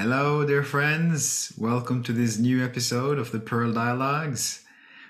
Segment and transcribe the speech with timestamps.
[0.00, 1.52] Hello, dear friends.
[1.58, 4.64] Welcome to this new episode of the Pearl Dialogues.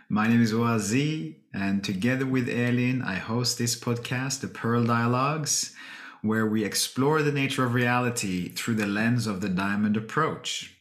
[0.09, 5.75] My name is Wazee, and together with Elin, I host this podcast, the Pearl Dialogues,
[6.23, 10.75] where we explore the nature of reality through the lens of the diamond approach.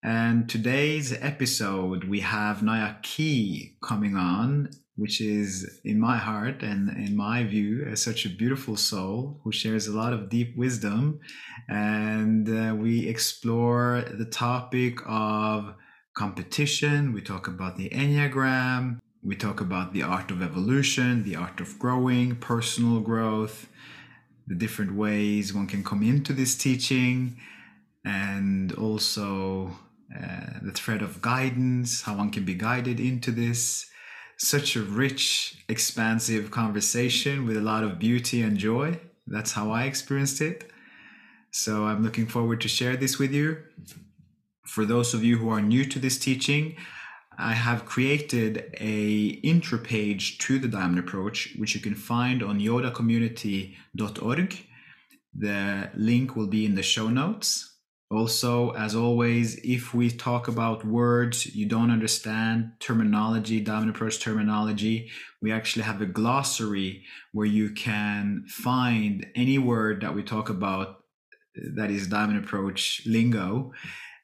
[0.00, 6.90] And today's episode, we have Naya Kee coming on, which is in my heart and
[6.90, 11.20] in my view such a beautiful soul who shares a lot of deep wisdom.
[11.68, 15.74] And uh, we explore the topic of
[16.14, 17.12] competition.
[17.12, 18.98] We talk about the enneagram.
[19.22, 23.68] We talk about the art of evolution the art of growing personal growth
[24.46, 27.36] the different ways one can come into this teaching
[28.04, 29.72] and also
[30.16, 33.90] uh, the thread of guidance how one can be guided into this
[34.38, 38.98] such a rich, expansive conversation with a lot of beauty and joy.
[39.26, 40.70] That's how I experienced it.
[41.50, 43.58] So I'm looking forward to share this with you.
[44.64, 46.76] For those of you who are new to this teaching,
[47.36, 52.60] I have created a intro page to the diamond approach, which you can find on
[52.60, 54.66] yodacommunity.org.
[55.34, 57.77] The link will be in the show notes.
[58.10, 65.10] Also, as always, if we talk about words you don't understand, terminology, diamond approach terminology,
[65.42, 71.04] we actually have a glossary where you can find any word that we talk about
[71.74, 73.72] that is diamond approach lingo.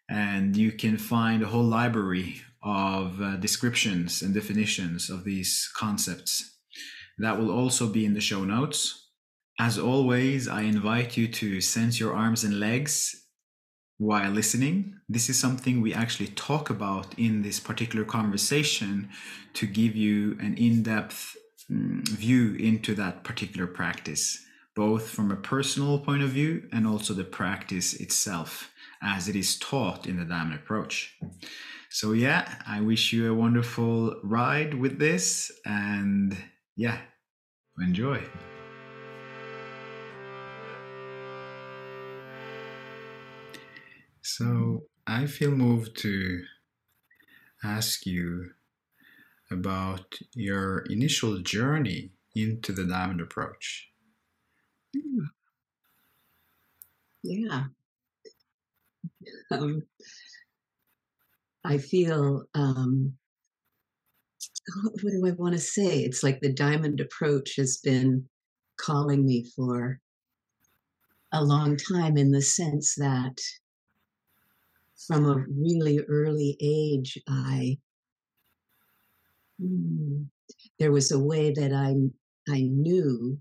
[0.08, 6.58] And you can find a whole library of uh, descriptions and definitions of these concepts.
[7.18, 9.10] That will also be in the show notes.
[9.58, 13.23] As always, I invite you to sense your arms and legs
[13.98, 14.95] while listening.
[15.09, 19.09] This is something we actually talk about in this particular conversation
[19.55, 21.36] to give you an in depth
[21.70, 27.14] mm, view into that particular practice, both from a personal point of view and also
[27.14, 28.70] the practice itself
[29.02, 31.17] as it is taught in the Diamond approach.
[31.91, 36.36] So, yeah, I wish you a wonderful ride with this and
[36.77, 36.98] yeah,
[37.79, 38.24] enjoy.
[44.24, 46.45] So I feel moved to
[47.62, 48.52] ask you
[49.51, 53.90] about your initial journey into the diamond approach.
[57.23, 57.64] Yeah.
[59.51, 59.83] Um,
[61.64, 63.17] I feel, um,
[65.02, 66.01] what do I want to say?
[66.01, 68.29] It's like the diamond approach has been
[68.79, 70.01] calling me for
[71.33, 73.39] a long time in the sense that
[74.96, 77.78] from a really early age, I
[79.60, 80.22] hmm,
[80.78, 81.94] there was a way that I
[82.52, 83.38] I knew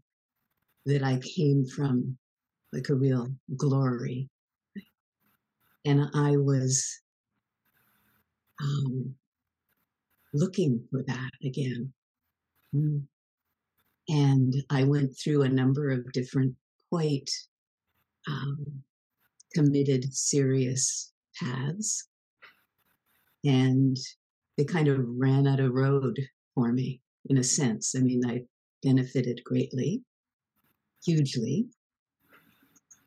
[0.85, 2.17] that I came from
[2.71, 4.29] like a real glory,
[5.85, 6.99] and I was
[8.61, 9.13] um,
[10.33, 11.93] looking for that again.
[12.73, 12.99] Hmm.
[14.09, 16.55] And I went through a number of different
[16.89, 17.29] quite
[18.27, 18.83] um,
[19.53, 22.07] committed, serious paths
[23.43, 23.97] and
[24.57, 26.17] they kind of ran out of road
[26.55, 27.95] for me in a sense.
[27.95, 28.43] I mean, I
[28.83, 30.01] benefited greatly,
[31.03, 31.65] hugely.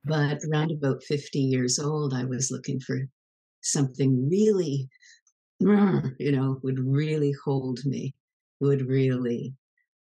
[0.04, 3.00] But around about 50 years old, I was looking for
[3.62, 4.88] something really,
[5.60, 8.14] you know, would really hold me,
[8.60, 9.54] would really,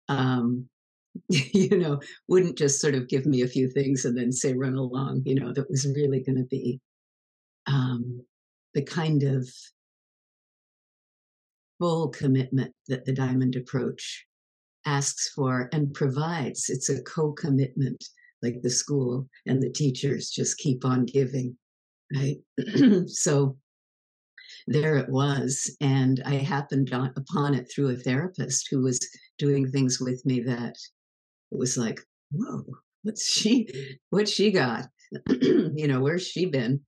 [0.09, 0.69] um,
[1.29, 4.75] you know, wouldn't just sort of give me a few things and then say, run
[4.75, 6.81] along, you know, that was really going to be
[7.67, 8.25] um,
[8.75, 9.49] the kind of
[11.79, 14.27] full commitment that the diamond approach
[14.87, 16.69] asks for and provides.
[16.69, 18.05] It's a co commitment,
[18.43, 21.57] like the school and the teachers just keep on giving,
[22.15, 22.37] right?
[23.07, 23.57] so
[24.67, 25.75] there it was.
[25.81, 29.01] And I happened on, upon it through a therapist who was
[29.39, 30.77] doing things with me that
[31.51, 32.01] it was like,
[32.31, 32.65] whoa,
[33.03, 33.69] what's she,
[34.11, 34.87] what's she got?
[35.31, 36.81] you know, where's she been?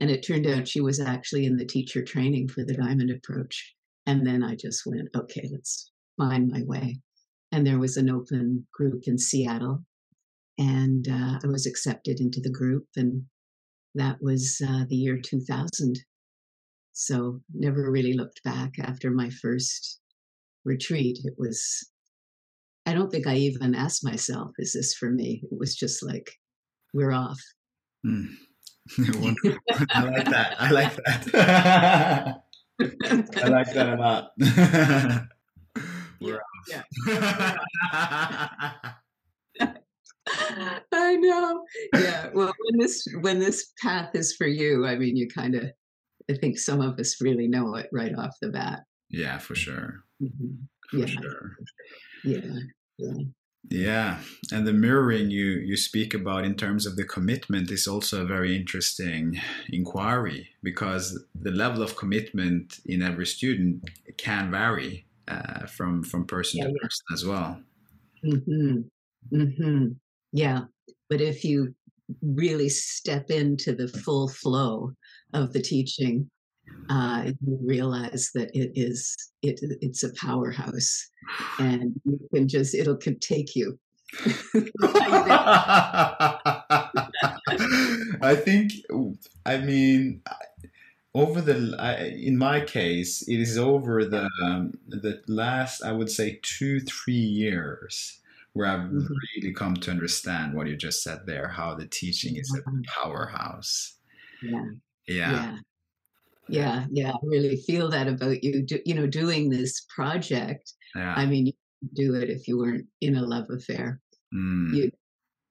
[0.00, 3.74] And it turned out she was actually in the teacher training for the diamond approach.
[4.06, 7.00] And then I just went, okay, let's find my way.
[7.52, 9.84] And there was an open group in Seattle.
[10.58, 12.86] And uh, I was accepted into the group.
[12.96, 13.24] And
[13.94, 15.98] that was uh, the year 2000.
[16.92, 20.00] So never really looked back after my first
[20.64, 21.18] retreat.
[21.24, 21.88] It was,
[22.86, 25.42] I don't think I even asked myself, is this for me?
[25.50, 26.30] It was just like,
[26.92, 27.40] we're off.
[28.06, 28.28] Mm.
[29.94, 30.56] I like that.
[30.58, 32.42] I like that.
[33.42, 34.30] I like that a lot.
[36.20, 36.38] yeah.
[36.68, 36.82] yeah.
[40.92, 41.64] I know.
[41.94, 42.30] Yeah.
[42.34, 45.64] Well, when this when this path is for you, I mean, you kind of.
[46.30, 48.80] I think some of us really know it right off the bat.
[49.08, 50.04] Yeah, for sure.
[50.22, 50.58] Mhm.
[50.90, 51.06] For Yeah.
[51.06, 51.56] sure.
[52.22, 52.58] Yeah.
[52.98, 53.22] Yeah.
[53.70, 54.20] Yeah,
[54.50, 58.26] and the mirroring you you speak about in terms of the commitment is also a
[58.26, 59.38] very interesting
[59.68, 63.84] inquiry because the level of commitment in every student
[64.16, 66.78] can vary uh, from from person Yeah, to yeah.
[66.80, 67.60] person as well.
[68.22, 68.80] hmm
[69.30, 69.88] hmm
[70.32, 70.64] Yeah.
[71.10, 71.74] But if you
[72.22, 74.92] really step into the full flow
[75.34, 76.30] of the teaching,
[76.88, 81.08] uh, you realize that it is it it's a powerhouse,
[81.58, 83.78] and you can just it'll can take you.
[88.20, 88.72] I think,
[89.46, 90.22] I mean,
[91.14, 96.10] over the I, in my case, it is over the um, the last I would
[96.10, 98.20] say two three years
[98.52, 99.08] where I've Mhm.
[99.42, 103.94] really come to understand what you just said there, how the teaching is a powerhouse.
[104.40, 104.64] Yeah.
[105.06, 105.58] Yeah, Yeah.
[106.48, 106.86] Yeah.
[106.90, 107.12] Yeah.
[107.12, 108.62] I really feel that about you.
[108.62, 110.72] Do, you know, doing this project.
[110.94, 111.14] yeah.
[111.16, 111.52] I mean, you
[111.94, 114.00] do it if you weren't in a love affair.
[114.34, 114.90] Mm, You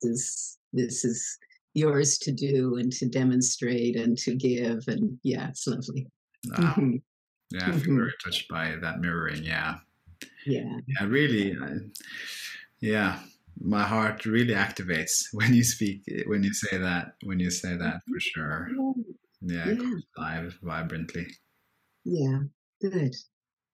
[0.02, 1.38] this this is
[1.74, 6.08] yours to do and to demonstrate and to give and yeah, it's lovely.
[6.58, 6.74] wow.
[6.76, 7.02] Mhm.
[7.52, 9.44] Yeah, I feel very touched by that mirroring.
[9.44, 9.78] Yeah.
[10.46, 10.80] Yeah.
[10.88, 11.56] Yeah, really.
[11.56, 11.78] I,
[12.82, 13.20] yeah,
[13.60, 18.02] my heart really activates when you speak, when you say that, when you say that
[18.08, 18.70] for sure.
[19.42, 19.92] Yeah, Yeah.
[20.18, 21.28] alive vibrantly.
[22.04, 22.40] Yeah.
[22.82, 23.16] Good.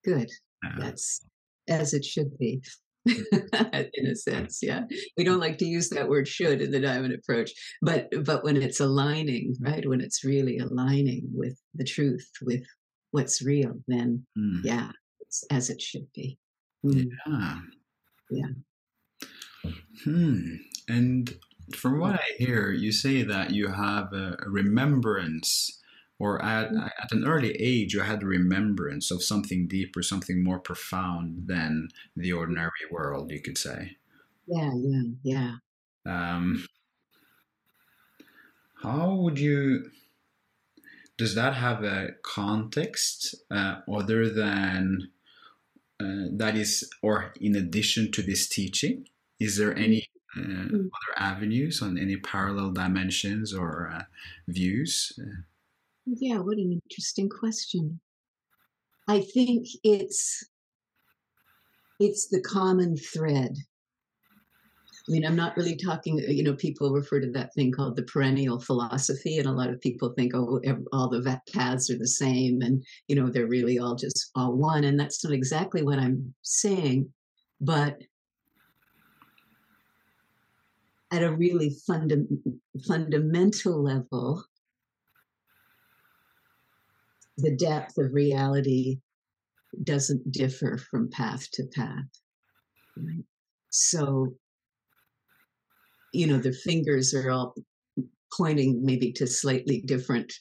[0.03, 0.29] Good.
[0.77, 1.25] That's
[1.67, 2.61] as it should be.
[3.05, 4.83] in a sense, yeah.
[5.17, 7.51] We don't like to use that word should in the diamond approach,
[7.81, 9.85] but but when it's aligning, right?
[9.87, 12.63] When it's really aligning with the truth, with
[13.11, 16.37] what's real, then Mm, yeah, it's as it should be.
[16.85, 17.09] Mm.
[17.27, 17.59] yeah.
[18.31, 19.71] Yeah.
[20.05, 20.41] Hmm.
[20.87, 21.33] And
[21.75, 25.81] from what I hear, you say that you have a remembrance,
[26.19, 26.89] or at, Mm.
[27.01, 31.89] at an early age, you had a remembrance of something deeper, something more profound than
[32.15, 33.97] the ordinary world, you could say.
[34.47, 35.55] Yeah, yeah, yeah.
[36.05, 36.65] Um,
[38.81, 39.89] how would you?
[41.17, 45.11] Does that have a context uh, other than
[45.99, 49.07] uh, that is, or in addition to this teaching?
[49.39, 50.07] Is there any
[50.37, 50.89] uh, Mm.
[50.89, 54.03] other avenues on any parallel dimensions or uh,
[54.47, 55.17] views?
[56.05, 57.99] Yeah, what an interesting question.
[59.07, 60.43] I think it's
[61.99, 63.55] it's the common thread.
[65.07, 68.03] I mean, I'm not really talking, you know, people refer to that thing called the
[68.03, 70.61] perennial philosophy, and a lot of people think, oh,
[70.93, 74.85] all the paths are the same, and, you know, they're really all just all one.
[74.85, 77.11] And that's not exactly what I'm saying,
[77.59, 78.01] but
[81.13, 82.25] at a really funda-
[82.87, 84.43] fundamental level,
[87.37, 88.99] the depth of reality
[89.83, 92.09] doesn't differ from path to path.
[92.97, 93.23] Right?
[93.69, 94.33] So,
[96.13, 97.53] you know, the fingers are all
[98.35, 100.33] pointing maybe to slightly different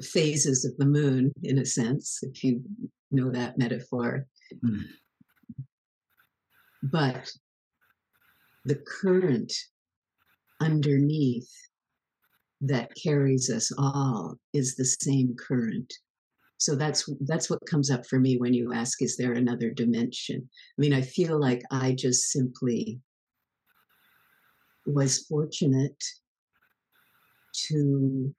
[0.00, 2.62] phases of the moon, in a sense, if you
[3.10, 4.26] know that metaphor.
[4.64, 4.84] Mm.
[6.84, 7.32] But
[8.66, 9.52] the current
[10.60, 11.48] underneath
[12.60, 15.92] that carries us all is the same current.
[16.58, 20.48] So that's that's what comes up for me when you ask, is there another dimension?
[20.76, 22.98] I mean, I feel like I just simply
[24.86, 26.02] was fortunate
[27.68, 28.34] to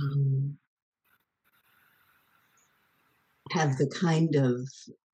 [0.00, 0.58] um,
[3.52, 4.68] have the kind of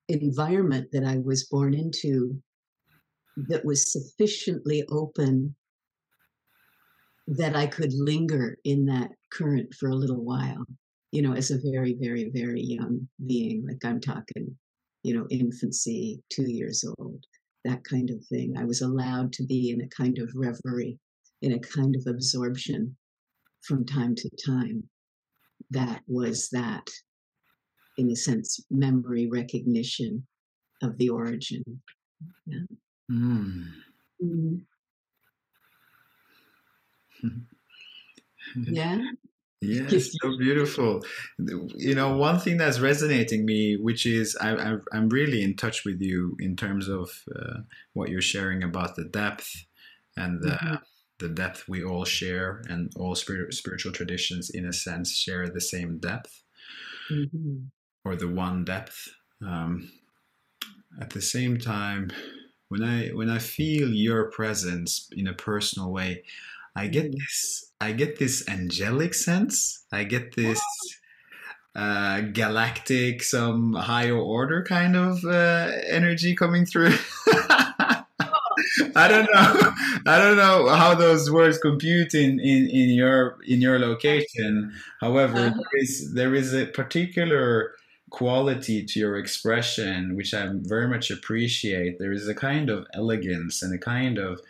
[0.08, 2.42] environment that I was born into
[3.36, 5.54] that was sufficiently open
[7.26, 10.64] that I could linger in that current for a little while,
[11.10, 13.66] you know, as a very, very, very young being.
[13.66, 14.56] Like I'm talking,
[15.02, 17.24] you know, infancy, two years old,
[17.64, 18.56] that kind of thing.
[18.58, 20.98] I was allowed to be in a kind of reverie,
[21.42, 22.96] in a kind of absorption
[23.62, 24.84] from time to time.
[25.70, 26.88] That was that,
[27.96, 30.26] in a sense, memory recognition
[30.82, 31.64] of the origin.
[33.10, 33.84] Mm.
[34.22, 34.64] Mm,
[38.54, 38.98] Yeah.
[39.60, 41.02] Yes, so beautiful.
[41.38, 45.84] You know, one thing that's resonating me, which is I, I, I'm really in touch
[45.84, 47.60] with you in terms of uh,
[47.94, 49.50] what you're sharing about the depth
[50.16, 50.82] and the, Mhm.
[51.18, 55.60] the depth we all share, and all spirit, spiritual traditions, in a sense, share the
[55.60, 56.42] same depth
[57.10, 57.70] Mhm.
[58.04, 59.08] or the one depth.
[59.42, 59.90] Um,
[61.00, 62.10] at the same time,
[62.68, 66.24] when I when I feel your presence in a personal way,
[66.76, 67.18] I get Mm.
[67.18, 69.84] this I get this angelic sense.
[69.92, 70.60] I get this
[71.76, 76.94] uh, galactic, some higher order kind of uh, energy coming through.
[78.96, 79.72] I don't know.
[80.06, 84.72] I don't know how those words compute in, in, in your in your location.
[85.00, 85.50] However, Uh-huh.
[85.50, 87.72] there is there is a particular
[88.20, 91.98] quality to your expression which I very much appreciate.
[91.98, 94.40] There is a kind of elegance and a kind of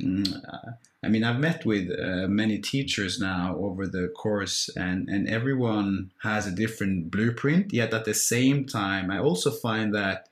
[0.00, 5.08] mm, uh, I mean, I've met with uh, many teachers now over the course, and,
[5.08, 7.72] and everyone has a different blueprint.
[7.72, 10.28] Yet at the same time, I also find that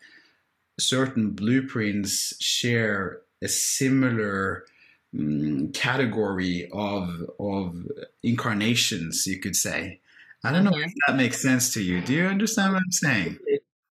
[0.78, 4.66] certain blueprints share a similar
[5.14, 7.86] mm, category of of
[8.22, 10.00] incarnations, you could say.
[10.44, 10.80] I don't know Uh-huh.
[10.86, 12.00] if that makes sense to you.
[12.00, 13.38] Do you understand what I'm saying?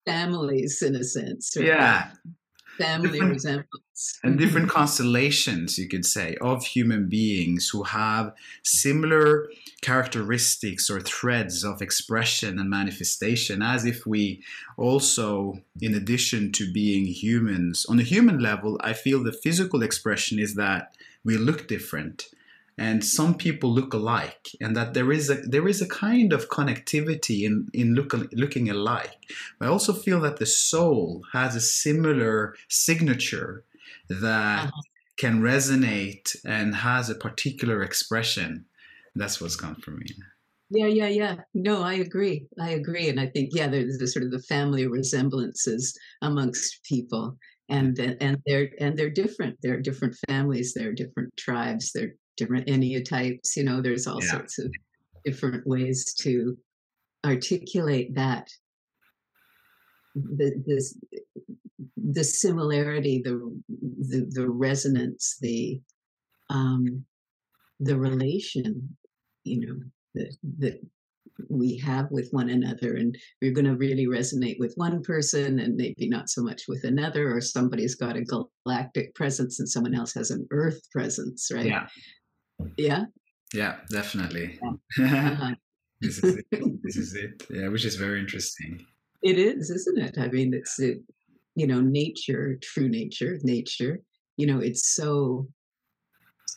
[0.06, 1.52] Families, in a sense.
[1.56, 1.66] right?
[1.66, 2.10] Yeah,
[2.78, 4.18] Family Different- resemblance.
[4.22, 8.32] and different constellations, you could say, of human beings who have
[8.64, 9.50] similar
[9.82, 14.42] characteristics or threads of expression and manifestation, as if we
[14.76, 20.38] also, in addition to being humans, on a human level, I feel the physical expression
[20.38, 22.26] is that we look different.
[22.78, 26.48] And some people look alike, and that there is a there is a kind of
[26.48, 29.16] connectivity in in look, looking alike.
[29.60, 33.64] I also feel that the soul has a similar signature
[34.08, 34.82] that Uh-huh.
[35.16, 38.64] can resonate and has a particular expression.
[39.14, 40.06] That's what's come for me.
[40.70, 41.36] Yeah, yeah, yeah.
[41.54, 42.46] No, I agree.
[42.60, 47.38] I agree, and I think yeah, there's the sort of the family resemblances amongst people,
[47.70, 49.58] and and they're and they're different.
[49.62, 50.74] They're different families.
[50.74, 51.92] They're different tribes.
[51.92, 53.56] They're different enneatypes.
[53.56, 54.30] You know, there's all Yeah.
[54.30, 54.72] sorts of
[55.24, 56.56] different ways to
[57.26, 58.48] articulate that.
[60.14, 60.98] The this
[61.96, 63.34] the similarity, the
[63.68, 65.80] the, the resonance, the
[66.50, 67.04] um,
[67.80, 68.96] the relation,
[69.44, 69.78] you know,
[70.14, 70.80] that that
[71.48, 75.76] we have with one another, and we're going to really resonate with one person, and
[75.76, 80.12] maybe not so much with another, or somebody's got a galactic presence, and someone else
[80.14, 81.66] has an Earth presence, right?
[81.66, 81.86] Yeah,
[82.76, 83.04] Yeah.
[83.54, 84.58] yeah, definitely.
[85.00, 85.54] Uh-huh.
[86.00, 86.82] this is it.
[86.82, 87.42] This is it.
[87.50, 88.84] Yeah, which is very interesting.
[89.22, 90.16] It is, isn't it?
[90.18, 90.98] I mean, it's it,
[91.56, 94.00] you know, nature, true nature, nature.
[94.36, 95.48] You know, it's so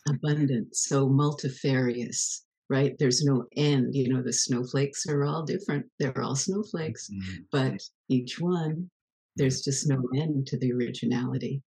[0.08, 2.96] abundant, so multifarious, right?
[3.00, 3.96] There's no end.
[3.96, 5.86] You know, the snowflakes are all different.
[6.00, 7.46] They're all snowflakes, Mm.
[7.52, 8.90] but each one,
[9.38, 11.62] there's just no end to the originality.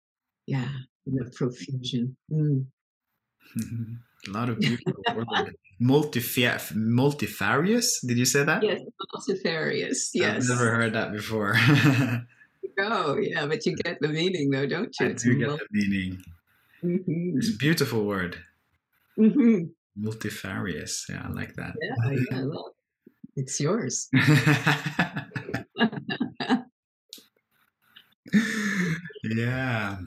[0.46, 0.68] Yeah,
[1.06, 2.16] the profusion.
[2.30, 2.66] Mm.
[4.28, 4.94] a lot of beautiful.
[5.80, 8.00] Multifa- multifarious.
[8.06, 8.62] Did you say that?
[8.62, 8.80] Yes,
[9.12, 10.10] multifarious.
[10.14, 10.48] Yes.
[10.48, 11.54] I've never heard that before.
[12.78, 15.06] Oh, yeah, but you get the meaning, though, don't you?
[15.06, 16.22] I do get the meaning.
[16.80, 18.38] hmm It's a beautiful word.
[19.16, 21.04] hmm Multifarious.
[21.08, 21.74] Yeah, I like that.
[21.80, 22.72] Yeah, yeah, I love.
[23.36, 24.08] It's yours.
[29.24, 29.98] yeah.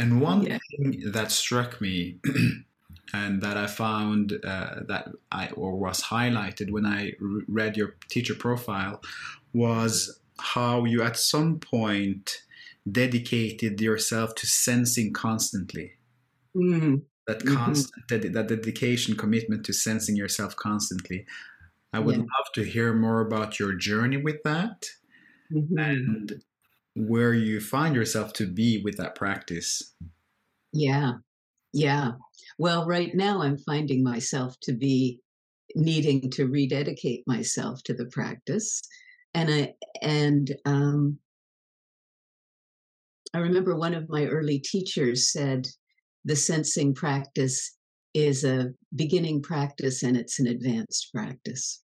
[0.00, 0.58] And one yeah.
[0.70, 2.20] thing that struck me
[3.12, 7.96] and that I found uh, that I or was highlighted when I re- read your
[8.08, 9.02] teacher profile
[9.52, 12.42] was how you at some point
[12.90, 15.92] dedicated yourself to sensing constantly.
[16.54, 17.54] Mm, That Mhm.
[17.54, 21.26] constant that, that dedication commitment to sensing yourself constantly.
[21.92, 22.18] I would Yeah.
[22.18, 24.90] love to hear more about your journey with that
[25.50, 25.76] mhm.
[25.76, 26.42] and
[26.96, 29.94] where you find yourself to be with that practice.
[30.72, 31.14] Yeah,
[31.72, 32.12] yeah.
[32.58, 35.20] Well, right now I'm finding myself to be
[35.74, 38.82] needing to rededicate myself to the practice,
[39.34, 41.18] and I and um,
[43.32, 45.68] I remember one of my early teachers said,
[46.24, 47.76] "The sensing practice
[48.12, 51.82] is a beginning practice and it's an advanced practice."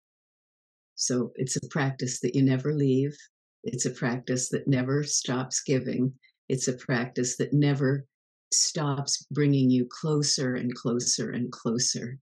[0.96, 3.18] So it's a practice that you never leave.
[3.64, 6.14] It's a practice that never stops giving.
[6.50, 8.06] It's a practice that never
[8.52, 12.18] stops bringing you closer and closer and closer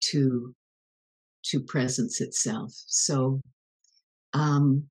[0.00, 0.54] to
[1.44, 2.72] to presence itself.
[2.86, 3.40] So,
[4.32, 4.84] um,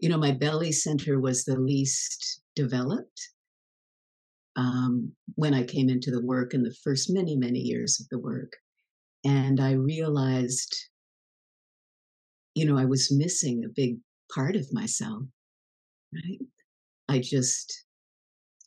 [0.00, 3.30] you know, my belly center was the least developed
[4.56, 8.18] um, when I came into the work in the first many many years of the
[8.18, 8.52] work,
[9.24, 10.74] and I realized,
[12.54, 13.98] you know, I was missing a big
[14.34, 15.22] part of myself.
[16.12, 16.40] Right?
[17.08, 17.84] I just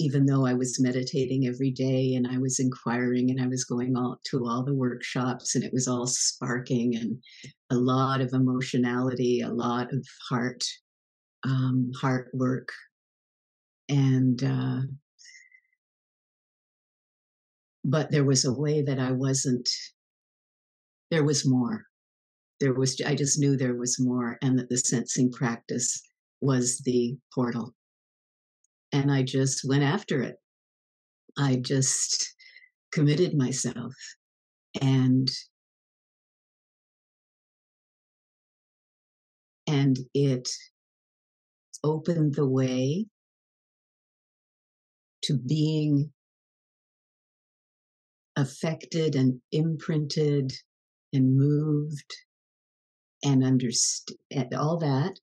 [0.01, 3.95] even though I was meditating every day and I was inquiring and I was going
[3.95, 7.21] all to all the workshops and it was all sparking and
[7.69, 10.63] a lot of emotionality, a lot of heart,
[11.43, 12.69] um, heart work.
[13.89, 14.81] And, uh,
[17.83, 19.69] but there was a way that I wasn't,
[21.11, 21.85] there was more.
[22.61, 25.99] There was, I just knew there was more, and that the sensing practice
[26.41, 27.73] was the portal.
[28.91, 30.35] And I just went after it.
[31.37, 32.35] I just
[32.91, 33.93] committed myself
[34.79, 35.29] and
[39.65, 40.49] and it
[41.83, 43.07] opened the way
[45.23, 46.11] to being
[48.35, 50.51] affected and imprinted
[51.13, 52.13] and moved
[53.23, 55.19] and understand all that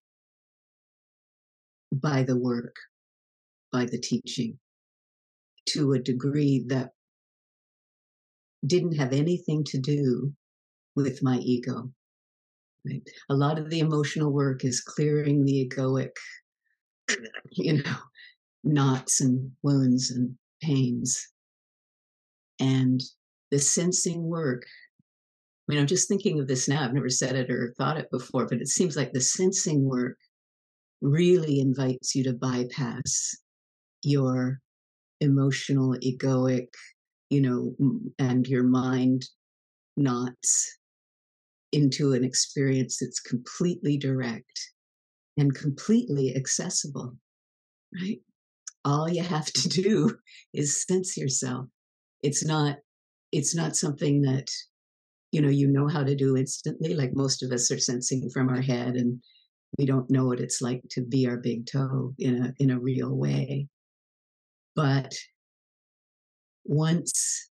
[1.92, 2.76] by the work,
[3.72, 4.58] by the teaching,
[5.66, 6.90] to a degree that
[8.66, 10.32] didn't have anything to do
[10.96, 11.90] with my ego.
[12.84, 13.02] Right?
[13.30, 16.10] A lot of the emotional work is clearing the egoic,
[17.50, 17.96] you know,
[18.64, 21.28] knots and wounds and pains.
[22.60, 23.02] And
[23.50, 24.64] the sensing work,
[25.68, 26.82] I mean, I'm just thinking of this now.
[26.82, 30.16] I've never said it or thought it before, but it seems like the sensing work
[31.02, 33.36] really invites you to bypass
[34.02, 34.60] your
[35.20, 36.68] emotional, egoic,
[37.28, 37.74] you know,
[38.18, 39.26] and your mind
[39.96, 40.78] knots
[41.72, 44.70] into an experience that's completely direct
[45.36, 47.14] and completely accessible,
[48.00, 48.20] right?
[48.86, 50.16] All you have to do
[50.54, 51.66] is sense yourself.
[52.22, 52.78] It's not,
[53.32, 54.48] it's not something that,
[55.32, 56.94] you know, you know how to do instantly.
[56.94, 59.20] Like most of us are sensing from our head and
[59.76, 62.80] we don't know what it's like to be our big toe in a, in a
[62.80, 63.68] real way.
[64.74, 65.14] But
[66.64, 67.50] once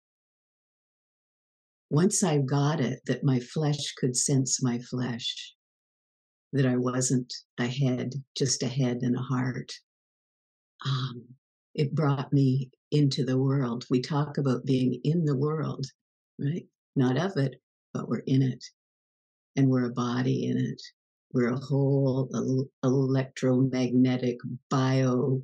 [1.90, 5.54] once I got it that my flesh could sense my flesh,
[6.52, 9.72] that I wasn't a head, just a head and a heart,
[10.86, 11.24] um,
[11.76, 13.86] it brought me into the world.
[13.92, 15.86] We talk about being in the world,
[16.40, 16.66] right?
[16.96, 17.62] Not of it,
[17.94, 18.64] but we're in it.
[19.56, 20.82] And we're a body in it.
[21.32, 22.30] We're a whole
[22.84, 24.38] electromagnetic
[24.70, 25.44] bio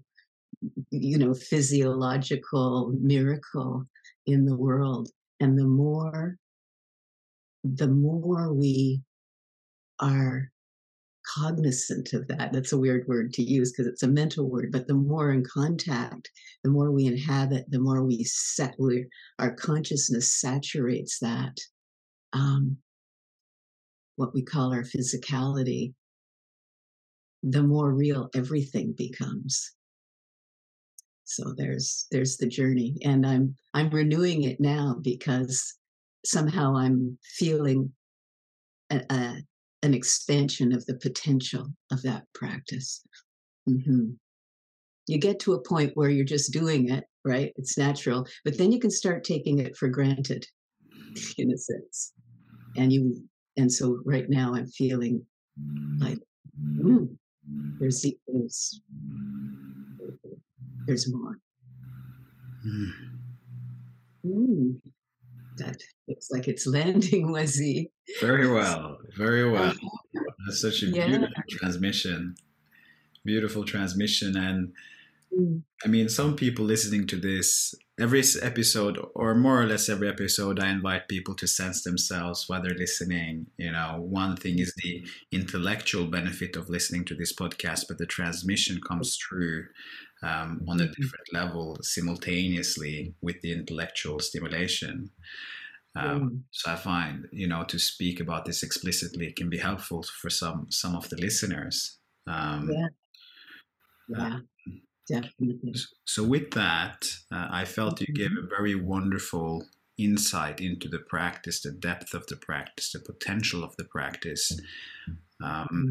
[0.92, 3.86] you know, physiological miracle
[4.26, 5.10] in the world.
[5.40, 6.38] And the more,
[7.64, 9.02] the more we
[10.00, 10.52] are
[11.38, 14.88] cognizant of that, that's a weird word to use because it's a mental word, but
[14.88, 16.30] the more in contact,
[16.64, 19.06] the more we inhabit, the more we set, we
[19.38, 21.56] our consciousness saturates that,
[22.34, 22.78] um,
[24.16, 25.94] what we call our physicality,
[27.44, 29.72] the more real everything becomes.
[31.24, 35.76] So there's there's the journey and i'm i'm renewing it now because
[36.26, 37.92] somehow i'm feeling
[38.90, 39.36] a, a,
[39.84, 43.04] an expansion of the potential of that practice.
[43.70, 44.14] Mm-hmm.
[45.08, 47.54] you get to a point where you're just doing it right?
[47.58, 50.46] It's natural but then you can start taking it for granted
[51.38, 52.14] in a sense
[52.80, 53.24] and you
[53.58, 55.24] and so right now i'm feeling
[56.00, 56.20] like
[56.60, 57.08] mm,
[57.80, 58.82] there's there's
[60.90, 61.38] there's more.
[62.66, 62.92] Mm.
[64.26, 64.82] Mm.
[65.58, 67.92] That looks like it's landing, Wazee.
[68.20, 69.74] Very well, very well.
[70.46, 71.08] That's such a yeah.
[71.08, 72.36] beautiful transmission.
[73.24, 74.36] Beautiful transmission.
[74.36, 74.74] And
[75.38, 75.62] mm.
[75.84, 80.60] I mean, some people listening to this, every episode, or more or less every episode,
[80.60, 83.48] I invite people to sense themselves while they're listening.
[83.58, 88.06] You know, one thing is the intellectual benefit of listening to this podcast, but the
[88.06, 89.66] transmission comes through
[90.22, 91.02] um, on a mm-hmm.
[91.02, 95.12] different level simultaneously with the intellectual stimulation.
[95.96, 96.42] Um, mm.
[96.52, 100.68] So I find, you know, to speak about this explicitly can be helpful for some
[100.70, 101.98] some of the listeners.
[102.28, 102.88] Um, yeah.
[104.10, 104.40] Yeah.
[105.10, 105.74] Definitely.
[106.06, 108.06] So with that, uh, I felt mm-hmm.
[108.08, 109.66] you gave a very wonderful
[109.98, 114.60] insight into the practice, the depth of the practice, the potential of the practice.
[115.44, 115.90] Um, mm-hmm.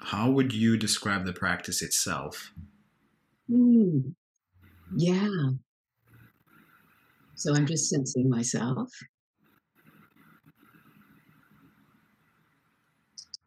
[0.00, 2.52] How would you describe the practice itself?
[3.50, 4.14] Mm.
[4.96, 5.50] Yeah.
[7.34, 8.90] So I'm just sensing myself.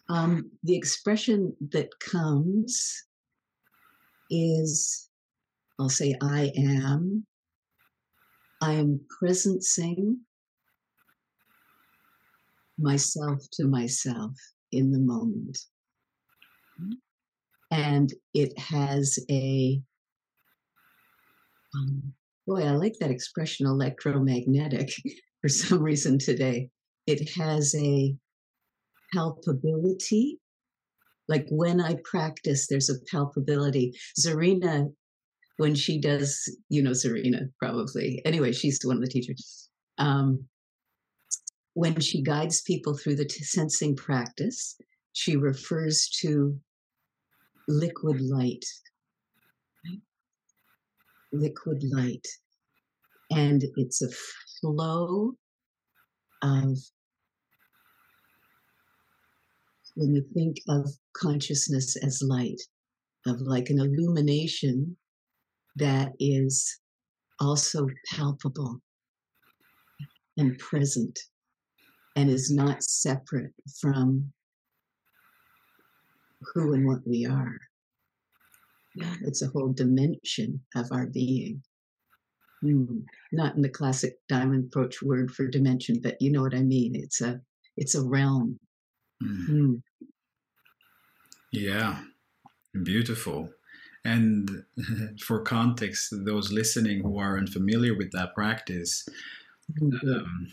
[0.09, 3.05] Um, the expression that comes
[4.31, 5.09] is
[5.79, 7.25] I'll say, I am.
[8.61, 10.17] I am presencing
[12.77, 14.33] myself to myself
[14.71, 15.57] in the moment.
[17.71, 19.81] And it has a
[21.73, 22.13] um,
[22.45, 24.91] boy, I like that expression electromagnetic
[25.41, 26.69] for some reason today.
[27.07, 28.15] It has a
[29.15, 30.37] palpability.
[31.27, 33.91] Like when I practice, there's a palpability.
[34.19, 34.91] Zarina
[35.57, 38.21] when she does, you know, Serena probably.
[38.25, 39.69] Anyway, she's one of the teachers.
[39.97, 40.45] Um,
[41.73, 44.75] when she guides people through the t- sensing practice,
[45.13, 46.57] she refers to
[47.67, 48.65] liquid light.
[51.31, 52.27] Liquid light.
[53.29, 54.09] And it's a
[54.59, 55.33] flow
[56.41, 56.77] of,
[59.95, 62.61] when you think of consciousness as light,
[63.27, 64.97] of like an illumination
[65.75, 66.79] that is
[67.39, 68.79] also palpable
[70.37, 71.17] and present
[72.15, 74.31] and is not separate from
[76.53, 77.57] who and what we are.
[78.95, 81.63] Yeah, it's a whole dimension of our being.
[82.63, 86.61] Mm, not in the classic diamond approach word for dimension, but you know what I
[86.61, 86.95] mean.
[86.95, 87.39] It's a
[87.77, 88.59] it's a realm.
[89.21, 89.49] Mm.
[89.49, 89.81] Mm.
[91.51, 91.99] Yeah,
[92.83, 93.49] beautiful.
[94.03, 94.63] And
[95.19, 99.07] for context, those listening who are unfamiliar with that practice,
[99.79, 100.09] mm-hmm.
[100.09, 100.51] um,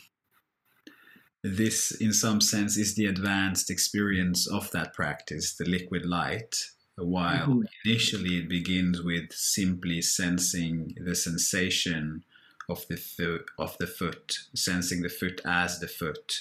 [1.42, 6.56] this, in some sense, is the advanced experience of that practice, the liquid light.
[6.96, 7.60] While mm-hmm.
[7.84, 12.24] initially it begins with simply sensing the sensation
[12.68, 16.40] of the th- of the foot, sensing the foot as the foot,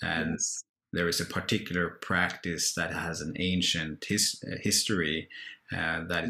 [0.00, 0.64] and yes.
[0.92, 5.28] There is a particular practice that has an ancient his- history
[5.72, 6.26] uh, that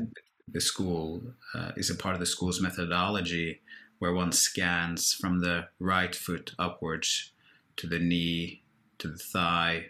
[0.49, 1.23] the school
[1.55, 3.61] uh, is a part of the school's methodology,
[3.99, 7.33] where one scans from the right foot upwards
[7.77, 8.63] to the knee,
[8.99, 9.87] to the thigh,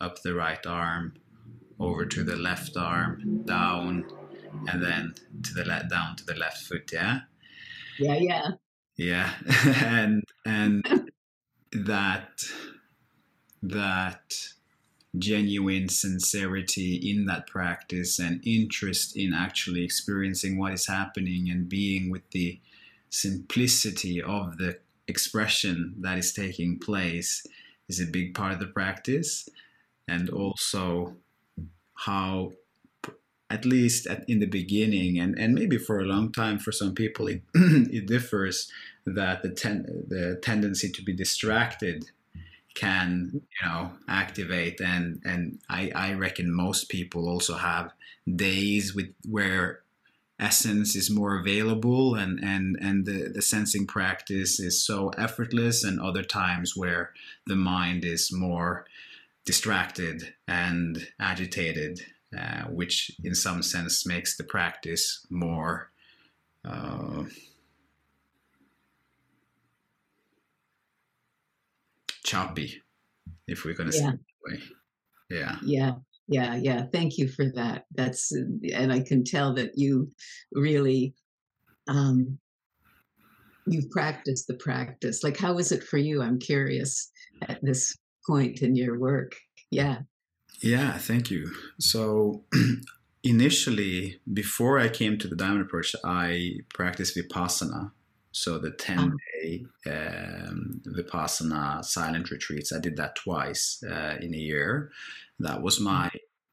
[0.00, 1.14] up the right arm,
[1.80, 4.04] over to the left arm, down,
[4.68, 6.90] and then to the left down to the left foot.
[6.92, 7.20] Yeah.
[7.98, 8.48] Yeah, yeah.
[8.96, 9.32] Yeah,
[9.84, 11.10] and and
[11.72, 12.44] that
[13.62, 14.34] that
[15.18, 22.10] genuine sincerity in that practice and interest in actually experiencing what is happening and being
[22.10, 22.58] with the
[23.10, 27.46] simplicity of the expression that is taking place
[27.88, 29.48] is a big part of the practice.
[30.08, 31.16] And also
[31.94, 32.52] how
[33.50, 36.94] at least at, in the beginning and, and maybe for a long time for some
[36.94, 38.70] people it, it differs
[39.04, 42.10] that the, ten, the tendency to be distracted
[42.74, 44.80] can you know activate.
[44.80, 47.92] And and I, I reckon most people also have
[48.34, 49.82] days with where
[50.38, 56.00] essence is more available and and and the, the sensing practice is so effortless and
[56.00, 57.12] other times where
[57.46, 58.84] the mind is more
[59.44, 62.00] distracted and agitated
[62.36, 65.90] uh, which in some sense makes the practice more
[66.64, 67.24] uh,
[72.24, 72.82] choppy
[73.46, 74.02] if we're going to yeah.
[74.02, 74.62] say it that way.
[75.30, 75.56] Yeah.
[75.62, 75.92] Yeah.
[76.28, 76.84] Yeah yeah.
[76.92, 77.84] Thank you for that.
[77.94, 80.10] That's and i can tell that you
[80.52, 81.14] really
[81.88, 82.38] um
[83.66, 85.22] you've practiced the practice.
[85.22, 86.22] Like how is it for you?
[86.22, 87.10] I'm curious
[87.48, 89.36] at this point in your work.
[89.70, 89.98] Yeah.
[90.60, 91.50] Yeah thank you.
[91.78, 92.44] So
[93.24, 97.92] initially before i came to the diamond approach i practiced vipassana
[98.32, 99.10] so the 10 uh-huh.
[99.40, 104.90] day um, vipassana silent retreats i did that twice uh, in a year.
[105.38, 106.10] That was my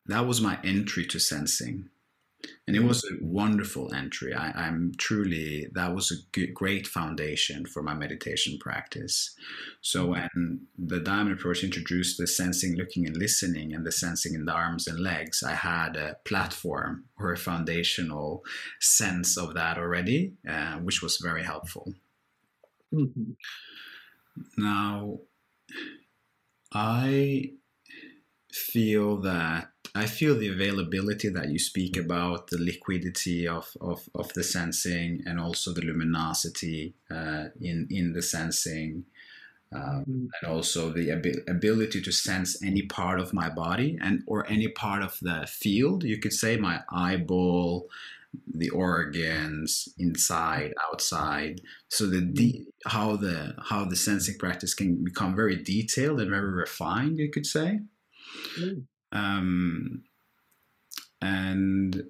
[0.08, 1.90] that was my entry to sensing
[2.68, 7.66] and it was a wonderful entry I, am truly that was a good, great foundation
[7.66, 9.36] for my meditation practice
[9.82, 10.12] so mm-hmm.
[10.12, 14.54] when the diamond approach introduced the sensing looking and listening and the sensing in the
[14.54, 18.44] arms and legs i had a platform or a foundational
[18.80, 21.94] sense of that already uh, which was very helpful
[22.94, 23.32] mm-hmm.
[24.58, 25.18] now
[26.74, 27.52] i
[28.52, 34.32] feel that I feel the availability that you speak about, the liquidity of, of, of
[34.34, 39.06] the sensing, and also the luminosity uh, in in the sensing,
[39.74, 40.26] um, mm-hmm.
[40.42, 44.68] and also the ab- ability to sense any part of my body and or any
[44.68, 46.04] part of the field.
[46.04, 47.88] You could say my eyeball,
[48.54, 51.62] the organs inside, outside.
[51.90, 56.52] So the de- how the how the sensing practice can become very detailed and very
[56.52, 57.18] refined.
[57.18, 57.80] You could say.
[58.60, 58.86] Mm.
[59.12, 60.04] Um,
[61.22, 62.04] and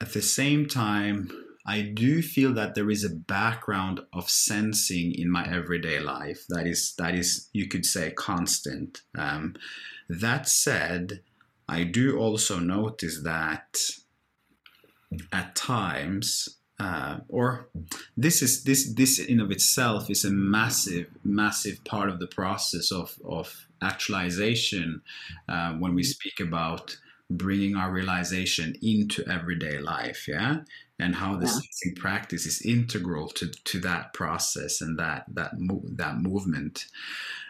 [0.00, 1.30] at the same time,
[1.66, 6.66] I do feel that there is a background of sensing in my everyday life that
[6.66, 9.02] is that is you could say constant.
[9.14, 9.54] Um,
[10.08, 11.20] that said,
[11.68, 13.80] I do also notice that
[15.30, 16.48] at times,
[16.80, 17.68] uh, or
[18.16, 22.90] this is this this in of itself is a massive massive part of the process
[22.90, 25.02] of of actualization
[25.48, 26.96] uh, when we speak about
[27.30, 30.58] bringing our realization into everyday life yeah
[30.98, 31.52] and how the Yeah.
[31.52, 36.86] sensing practice is integral to, to that process and that that mo- that movement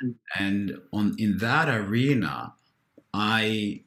[0.02, 0.14] Mm.
[0.38, 2.54] and on in that arena
[3.14, 3.82] i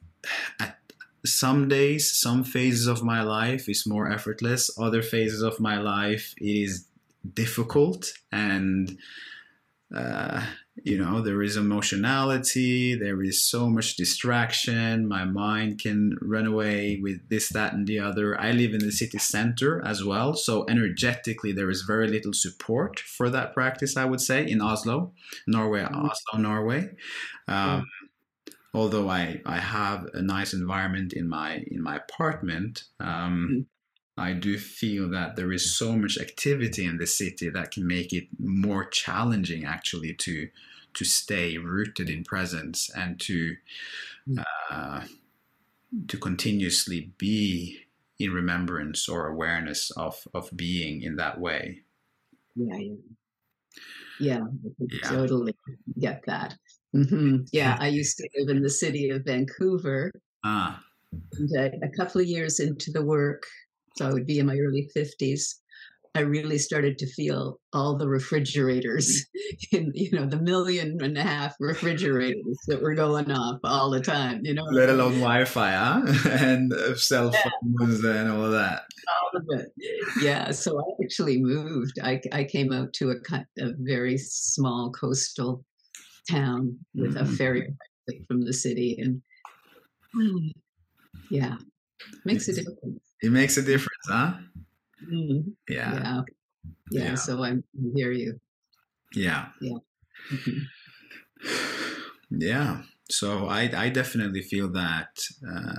[0.60, 0.78] at
[1.24, 6.34] some days some phases of my life is more effortless other phases of my life
[6.38, 6.86] it is
[7.34, 8.98] difficult and
[9.94, 10.44] uh,
[10.84, 16.98] you know there is emotionality there is so much distraction my mind can run away
[17.02, 20.64] with this that and the other i live in the city center as well so
[20.68, 25.12] energetically there is very little support for that practice i would say in oslo
[25.46, 26.10] norway Mhm.
[26.10, 26.90] oslo norway
[27.48, 27.84] um,
[28.74, 33.66] although I, I have a nice environment in my in my apartment um, Mhm.
[34.16, 38.12] I do feel that there is so much activity in the city that can make
[38.12, 40.50] it more challenging actually to
[40.94, 43.56] to stay rooted in presence and to
[44.26, 44.42] Mm.
[44.70, 45.06] uh,
[46.08, 47.80] to continuously be
[48.18, 51.82] in remembrance or awareness of of being in that way.
[52.54, 52.94] Yeah, yeah.
[54.18, 54.40] Yeah,
[54.90, 55.08] Yeah.
[55.08, 55.54] totally
[55.98, 56.56] get that.
[56.92, 60.84] hmm Yeah, I used to live in the city of Vancouver, Ah,
[61.32, 63.42] and uh, a couple of years into the work,
[63.96, 65.60] so I would be in my early 50s,
[66.14, 69.24] I really started to feel all the refrigerators
[69.72, 74.00] in, you know, the million and a half refrigerators that were going off all the
[74.00, 74.64] time, you know.
[74.72, 76.28] let alone Wi-Fi, huh?
[76.30, 78.82] and uh, cell phones and all of that.
[79.08, 79.72] all of it.
[80.20, 81.98] Yeah, so I actually moved.
[82.02, 83.14] I, I came out to a,
[83.58, 85.64] a very small coastal
[86.30, 87.36] town with a Mhm.
[87.38, 87.74] ferry
[88.28, 89.22] from the city, and
[90.14, 90.50] mm,
[91.30, 91.56] yeah,
[92.26, 93.11] makes a difference.
[93.22, 94.34] It makes a difference, huh?
[95.10, 96.22] Mm, Yeah, yeah.
[96.90, 97.14] yeah, Yeah.
[97.16, 98.40] So I'm hear you.
[99.14, 99.48] yeah.
[100.32, 100.58] Mhm.
[102.30, 102.82] Yeah.
[103.10, 105.10] So I, I definitely feel that
[105.46, 105.74] uh,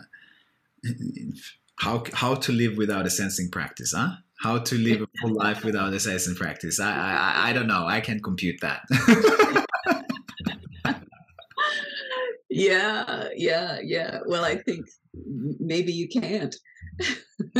[1.77, 4.11] how how to live without a sensing practice, huh?
[4.41, 6.79] How to live a full life without a sensing practice.
[6.79, 7.85] I I, I- I don't know.
[7.87, 8.81] I can't compute that.
[12.49, 14.19] Yeah, yeah, yeah.
[14.27, 14.85] Well, I think
[15.59, 16.55] maybe you can't.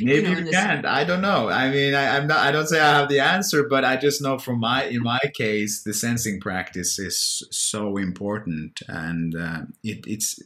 [0.00, 0.84] Maybe know, you, this- can't.
[0.86, 1.48] I don't know.
[1.48, 2.38] I mean, I, I'm not.
[2.38, 5.20] I don't say I have the answer, but I just know from my in my
[5.34, 10.38] case, the sensing practice is so important, and uh, it, it's.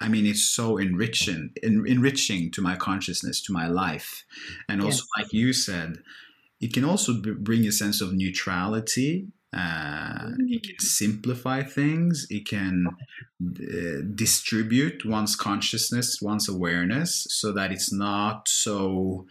[0.00, 4.24] I mean, it's so enriching, en- enriching to my consciousness, to my life,
[4.68, 5.24] and also, Yes.
[5.24, 5.98] like you said,
[6.60, 9.26] it can also b- bring a sense of neutrality.
[9.54, 12.26] Uh, it can simplify things.
[12.28, 19.26] It can uh, distribute one's consciousness, one's awareness, so that it's not so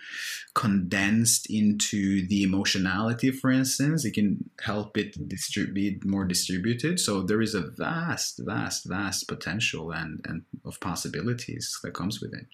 [0.53, 4.05] condensed into the emotionality, for instance.
[4.05, 7.01] It can help it distribute more distributed.
[7.01, 12.33] So there is a vast, vast, vast potential and, and of possibilities that comes with
[12.33, 12.45] it.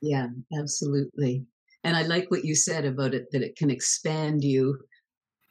[0.00, 1.44] Yeah, absolutely.
[1.84, 4.80] And I like what you said about it that it can expand you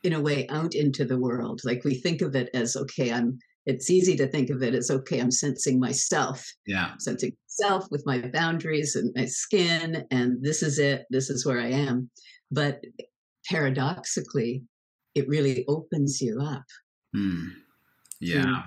[0.03, 1.61] in a way out into the world.
[1.63, 4.89] Like we think of it as okay, I'm it's easy to think of it as
[4.89, 6.93] okay, I'm sensing myself, Yeah.
[6.99, 11.59] sensing myself with my boundaries and my skin, and this is it, this is where
[11.59, 12.09] I am.
[12.49, 12.81] But
[13.49, 14.63] paradoxically,
[15.15, 16.63] it really opens you up
[17.13, 17.47] Hmm.
[18.21, 18.63] Yeah.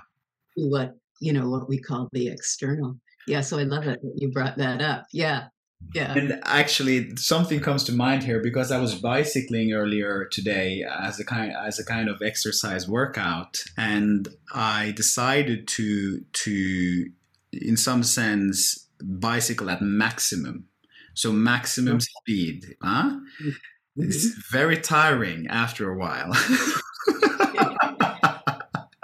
[0.59, 2.97] to what you know what we call the external.
[3.27, 5.05] Yeah, so I love it that you brought that up.
[5.13, 5.49] Yeah.
[5.95, 6.13] Yeah.
[6.15, 11.25] And actually, something comes to mind here because I was bicycling earlier today as a
[11.25, 17.11] kind as a kind of exercise workout, and I decided to to,
[17.53, 20.67] in some sense, bicycle at maximum,
[21.15, 22.77] so maximum speed.
[22.83, 23.19] Huh?
[23.43, 23.57] Mhm.
[23.97, 26.33] It's very tiring after a while.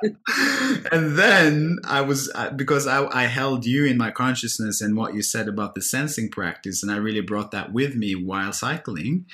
[0.03, 5.15] and then I was uh, because I, I held you in my consciousness and what
[5.15, 9.27] you said about the sensing practice, and I really brought that with me while cycling.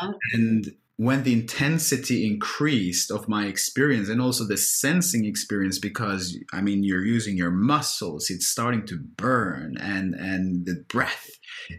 [0.00, 0.14] Ah.
[0.32, 6.60] And when the intensity increased of my experience and also the sensing experience, because I
[6.60, 11.30] mean you're using your muscles, it's starting to burn, and and the breath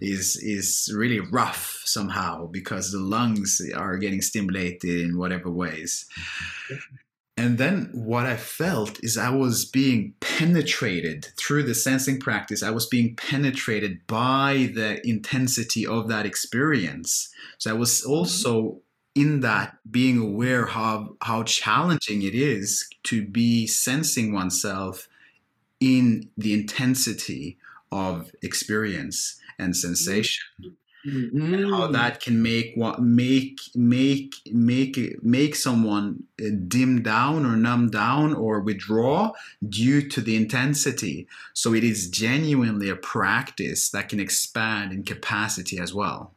[0.01, 6.05] is is really rough somehow because the lungs are getting stimulated in whatever ways.
[7.39, 12.61] And then what I felt is I was being penetrated through the sensing practice.
[12.61, 17.33] I was being penetrated by the intensity of that experience.
[17.57, 18.11] So I was mm-hmm.
[18.11, 18.81] also
[19.15, 25.07] in that being aware how how challenging it is to be sensing oneself
[25.79, 27.57] in the intensity
[27.89, 29.87] of experience and mm-hmm.
[29.87, 30.43] sensation.
[31.05, 31.53] Mm-hmm.
[31.53, 31.93] and how Mm.
[31.93, 38.33] that can make what make make make make someone uh, dim down or numb down
[38.33, 39.31] or withdraw
[39.67, 45.79] due to the intensity so it is genuinely a practice that can expand in capacity
[45.79, 46.33] as well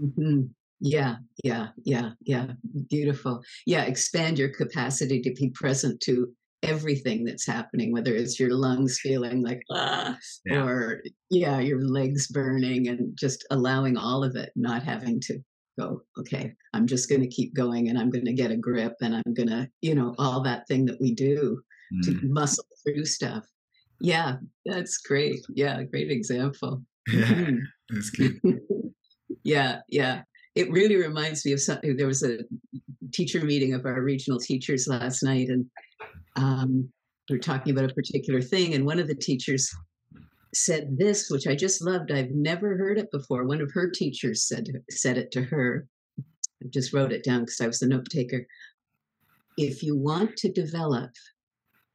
[0.00, 0.50] Mhm.
[0.84, 2.46] Yeah, yeah, yeah, yeah.
[2.90, 3.44] Beautiful.
[3.66, 8.98] Yeah, expand your capacity to be present to everything that's happening, whether it's your lungs
[9.00, 10.62] feeling like ah, Yeah.
[10.64, 15.38] or yeah, your legs burning, and just allowing all of it, not having to
[15.78, 16.02] go.
[16.18, 19.14] Okay, I'm just going to keep going, and I'm going to get a grip, and
[19.14, 21.60] I'm going to, you know, all that thing that we do
[22.04, 22.30] to Mm.
[22.30, 23.44] muscle through stuff.
[24.00, 25.40] Yeah, that's great.
[25.54, 26.82] Yeah, great example.
[27.12, 27.58] yeah Mhm.
[27.90, 28.40] that's good
[29.44, 30.22] yeah, yeah.
[30.54, 31.96] It really reminds me of something.
[31.96, 32.38] There was a
[33.12, 35.66] teacher meeting of our regional teachers last night, and
[36.36, 36.88] um,
[37.28, 38.74] we were talking about a particular thing.
[38.74, 39.70] And one of the teachers
[40.54, 42.10] said this, which I just loved.
[42.10, 43.44] I've never heard it before.
[43.44, 45.86] One of her teachers said said it to her.
[46.18, 48.46] I just wrote it down because I was the note taker.
[49.56, 51.10] If you want to develop,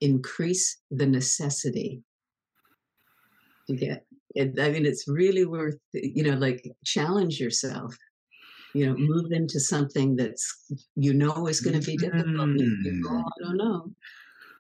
[0.02, 2.02] increase the necessity.
[3.68, 4.06] You get
[4.40, 7.96] I mean, it's really worth, you know, like challenge yourself.
[8.74, 12.50] You know, move into something that's you know is going to be difficult.
[12.50, 13.04] and you Mm.
[13.04, 13.94] go, "Oh, I don't know.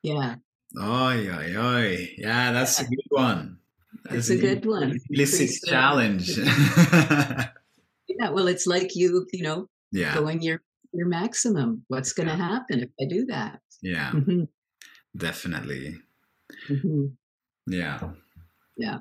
[0.03, 0.35] Yeah,
[0.79, 2.15] Oi, oi, oi.
[2.17, 3.59] Yeah, that's a good one.
[4.05, 4.91] it's That's a good one.
[4.91, 6.39] Implicit challenge.
[8.07, 10.61] Yeah, well, it's like you, you know, yeah, going your
[10.93, 11.83] your maximum.
[11.89, 12.47] What's going to Yeah.
[12.49, 13.59] happen if I do that?
[13.81, 14.47] yeah, Mhm,
[15.15, 15.97] definitely.
[16.69, 17.11] mhm.
[17.67, 17.99] Yeah.
[18.77, 18.99] Yeah.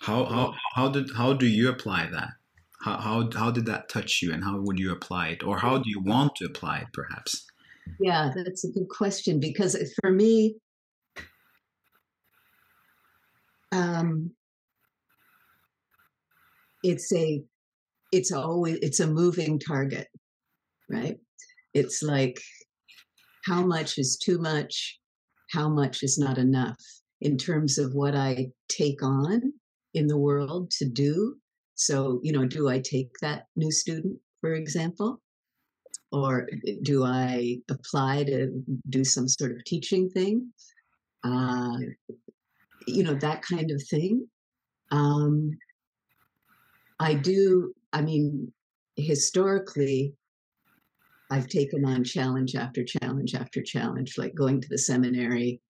[0.00, 2.30] How how how did how do you apply that?
[2.82, 5.78] How how how did that touch you, and how would you apply it, or how
[5.78, 7.46] do you want to apply it, perhaps?
[8.00, 10.56] Yeah, that's a good question because for me,
[13.72, 14.30] um,
[16.82, 17.42] it's a
[18.12, 20.08] it's always it's a moving target,
[20.88, 21.18] right?
[21.74, 22.40] It's like
[23.44, 24.98] how much is too much,
[25.52, 26.80] how much is not enough
[27.20, 29.52] in terms of what I take on
[29.94, 31.36] in the world to do.
[31.80, 35.18] So, you know, do I take that new student, for example?
[36.12, 36.46] Or
[36.82, 40.52] do I apply to do some sort of teaching thing?
[41.24, 41.78] Uh,
[42.86, 44.28] you know, that kind of thing.
[44.90, 45.56] Um,
[46.98, 48.52] I do, I mean,
[48.96, 50.12] historically,
[51.30, 55.62] I've taken on challenge after challenge after challenge, like going to the seminary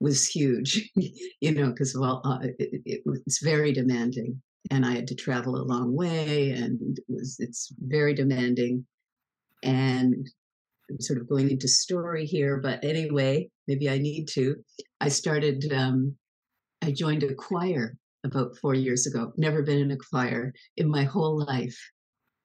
[0.00, 0.90] was huge,
[1.40, 5.56] you know, because well, uh, it, it, it's very demanding, and I had to travel
[5.56, 8.86] a long way, and it was it's very demanding,
[9.62, 10.28] and
[10.90, 14.56] I'm sort of going into story here, but anyway, maybe I need to.
[15.00, 16.16] I started, um,
[16.82, 19.32] I joined a choir about four years ago.
[19.36, 21.78] Never been in a choir in my whole life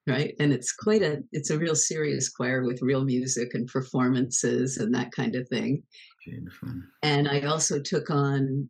[0.08, 4.78] right and it's quite a it's a real serious choir with real music and performances
[4.78, 5.82] and that kind of thing
[6.24, 6.70] Beautiful.
[7.02, 8.68] and i also took on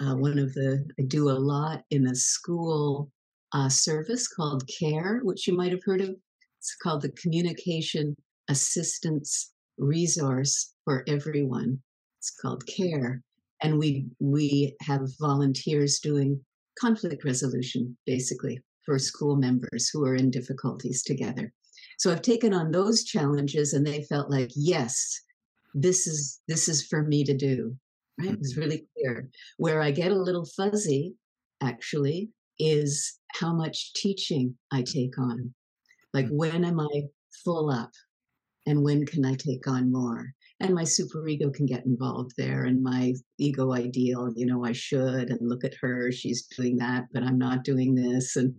[0.00, 3.10] uh, one of the i do a lot in a school
[3.52, 6.10] uh, service called care which you might have heard of
[6.58, 8.14] it's called the communication
[8.48, 11.80] assistance resource for everyone
[12.18, 13.22] it's called care
[13.62, 16.40] and we we have volunteers doing
[16.78, 21.52] conflict resolution basically for school members who are in difficulties together.
[21.98, 25.20] So I've taken on those challenges and they felt like, yes,
[25.74, 27.76] this is this is for me to do.
[28.18, 28.30] Right?
[28.30, 28.60] It was mm-hmm.
[28.60, 29.28] really clear.
[29.56, 31.14] Where I get a little fuzzy,
[31.62, 35.54] actually, is how much teaching I take on.
[36.14, 36.36] Like mm-hmm.
[36.36, 37.02] when am I
[37.44, 37.90] full up?
[38.66, 40.34] And when can I take on more?
[40.60, 45.30] and my superego can get involved there and my ego ideal you know i should
[45.30, 48.54] and look at her she's doing that but i'm not doing this and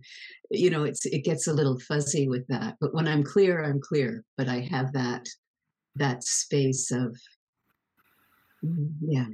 [0.50, 3.80] you know it's it gets a little fuzzy with that but when i'm clear i'm
[3.80, 5.26] clear but i have that
[5.96, 7.16] that space of
[8.64, 9.26] mm, yeah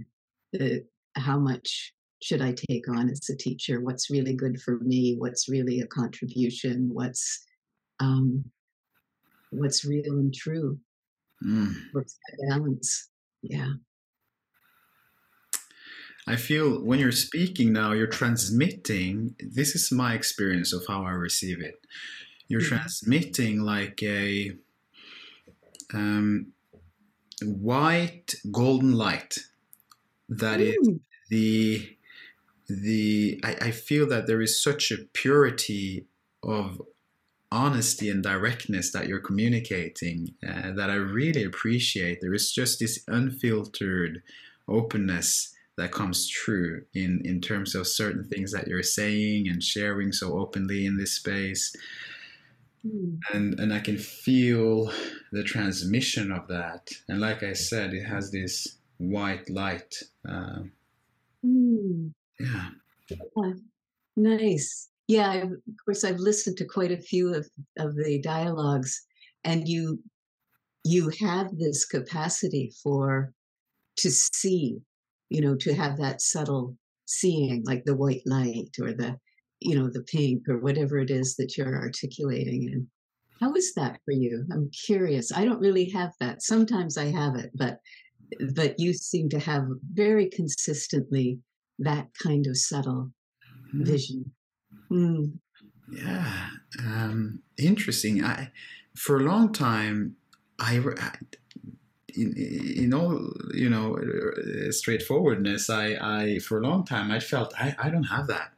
[0.53, 0.85] the,
[1.17, 5.49] how much should i take on as a teacher what's really good for me what's
[5.49, 7.45] really a contribution what's
[8.01, 8.45] um
[9.51, 10.79] what's real and true
[11.45, 11.75] Mm.
[11.93, 13.11] what's that balance
[13.43, 13.75] yeah
[16.27, 19.37] I feel when you're speaking now, you're transmitting.
[19.39, 21.77] This is my experience of how I receive it.
[22.49, 24.53] You're transmitting like a
[25.95, 26.53] um,
[27.43, 29.39] white golden light.
[30.29, 31.01] That is Mm.
[31.31, 31.97] the
[32.69, 33.41] the.
[33.45, 36.07] I, I feel that there is such a purity
[36.43, 36.83] of
[37.53, 42.21] honesty and directness that you're communicating uh, that I really appreciate.
[42.21, 44.23] There is just this unfiltered
[44.69, 50.13] openness that comes true in in terms of certain things that you're saying and sharing
[50.13, 51.75] so openly in this space
[52.85, 53.27] Mm.
[53.33, 54.91] and and I can feel
[55.33, 59.95] the transmission of that and like I said it has this white light
[60.29, 60.61] uh,
[61.45, 62.13] Mm.
[62.41, 62.71] yeah
[64.17, 64.89] Nice.
[65.09, 69.03] Yeah, I've, of course, I've listened to quite a few of, of the dialogues,
[69.45, 70.03] and you
[70.85, 73.33] you have this capacity for
[73.99, 74.79] to see,
[75.31, 76.77] you know, to have that subtle
[77.07, 79.19] seeing, like the white light or the,
[79.61, 82.71] you know, the pink or whatever it is that you're articulating.
[82.73, 82.87] And
[83.41, 84.47] how is that for you?
[84.53, 85.33] I'm curious.
[85.33, 86.43] I don't really have that.
[86.43, 87.81] Sometimes I have it, but
[88.55, 91.39] but you seem to have very consistently
[91.79, 93.13] that kind of subtle
[93.75, 93.87] Mhm.
[93.87, 94.33] vision.
[94.91, 95.39] Mm.
[95.91, 96.49] Yeah,
[96.81, 98.25] um, interesting.
[98.25, 98.51] I
[98.97, 100.17] for a long time,
[100.59, 101.19] I I-
[102.15, 103.21] in, in all
[103.55, 108.05] you know uh, straightforwardness, I, I for a long time I felt I, I don't
[108.05, 108.53] have that.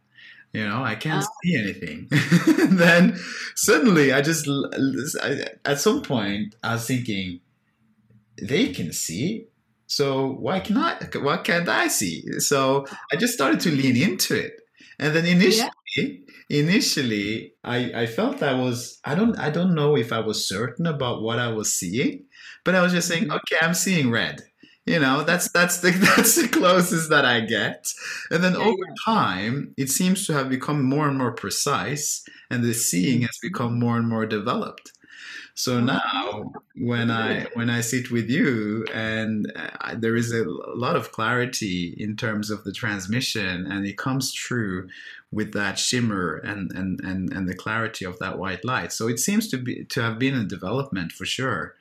[0.52, 1.28] You know, I can't Ah.
[1.42, 2.08] see anything.
[2.76, 3.18] then
[3.54, 4.48] suddenly, I just
[5.22, 7.40] I, at some point I was thinking
[8.40, 9.46] they can see.
[9.88, 10.98] So why can I?
[11.16, 12.22] Why can't I see?
[12.40, 14.54] So I just started to lean into it,
[15.00, 20.12] and then initially, initially, I I felt I was I don't I don't know if
[20.12, 22.26] I was certain about what I was seeing,
[22.64, 23.36] but I was just saying, Mhm.
[23.36, 24.42] okay, I'm seeing red.
[24.86, 27.92] You know, that's that's the that's the closest that I get,
[28.30, 32.62] and then Yeah, over time, it seems to have become more and more precise, and
[32.64, 34.92] the seeing has become more and more developed.
[35.58, 40.44] So Oh, now, when I when I sit with you, and uh, there is a
[40.44, 44.88] lot of clarity in terms of the transmission, and it comes true
[45.32, 48.92] with that shimmer and and and and the clarity of that white light.
[48.92, 51.74] So it seems to be to have been a development for sure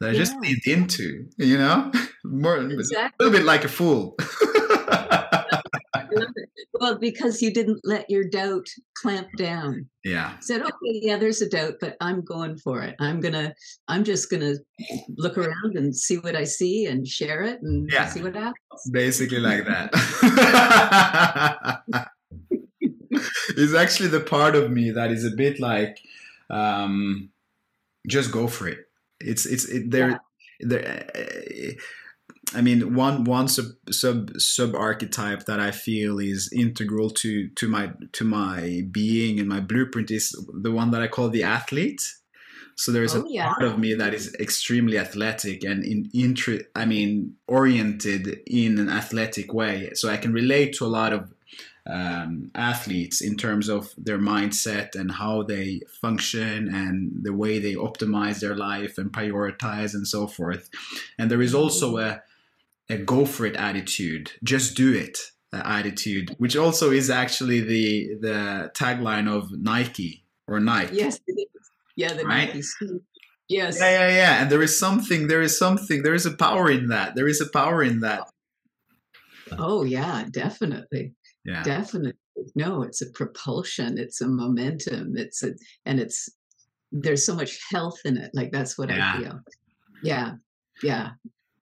[0.00, 0.40] that I just Yeah.
[0.40, 1.92] leaned into, you know,
[2.24, 4.16] more a little bit like a fool.
[5.94, 6.48] I love it.
[6.80, 9.88] Well, because you didn't let your doubt clamp down.
[10.04, 10.72] yeah, You said, okay,
[11.02, 12.94] yeah, there's a doubt, but I'm going for it.
[13.00, 13.54] I'm gonna,
[13.88, 14.54] I'm just gonna
[15.16, 18.06] look around and see what I see and share it and Yeah.
[18.08, 18.54] see what happens.
[18.90, 19.90] basically like that.
[23.10, 26.00] it's actually the part of me that is a bit like,
[26.48, 27.30] um,
[28.06, 28.78] just go for it.
[29.20, 30.20] It's it's it, there.
[30.60, 31.06] There.
[32.54, 37.68] I mean, one one sub sub sub archetype that I feel is integral to to
[37.68, 42.02] my to my being and my blueprint is the one that I call the athlete.
[42.76, 43.52] So there's Oh, a yeah.
[43.54, 48.88] part of me that is extremely athletic and in intri- I mean oriented in an
[48.88, 49.90] athletic way.
[49.94, 51.32] So I can relate to a lot of
[51.86, 57.74] um, athletes in terms of their mindset and how they function and the way they
[57.74, 60.68] optimize their life and prioritize and so forth.
[61.18, 62.22] And there is also a
[62.90, 65.18] a go for it attitude, just do it
[65.52, 70.96] uh, attitude, which also is actually the the tagline of Nike or Nike.
[70.96, 71.20] Yes.
[71.96, 72.54] Yeah, the Right?
[72.54, 72.62] Nike.
[73.48, 73.78] Yes.
[73.80, 74.42] Yeah, yeah, yeah.
[74.42, 77.16] And there is something, there is something, there is a power in that.
[77.16, 78.28] There is a power in that.
[79.58, 81.14] Oh, yeah, definitely.
[81.44, 81.64] Yeah.
[81.64, 82.14] Definitely.
[82.54, 86.28] No, it's a propulsion, it's a momentum, it's a, and it's,
[86.92, 88.30] there's so much health in it.
[88.34, 89.14] Like that's what Yeah.
[89.14, 89.40] I feel.
[90.02, 90.32] Yeah.
[90.82, 91.10] Yeah.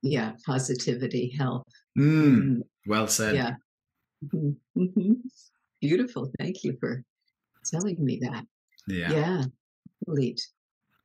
[0.02, 0.32] Yeah.
[0.46, 1.64] Positivity, health.
[1.98, 3.34] Mm, Mm, well said.
[3.34, 3.54] yeah.
[4.24, 5.16] Mhm, mhm.
[5.80, 6.30] Beautiful.
[6.38, 7.02] Thank you for
[7.70, 8.44] telling me that.
[8.86, 9.10] Yeah.
[9.12, 9.44] Yeah.
[10.06, 10.40] Elite.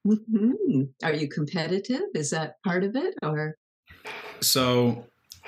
[0.03, 2.01] hmm Are you competitive?
[2.15, 3.55] Is that part of it or?
[4.41, 5.05] So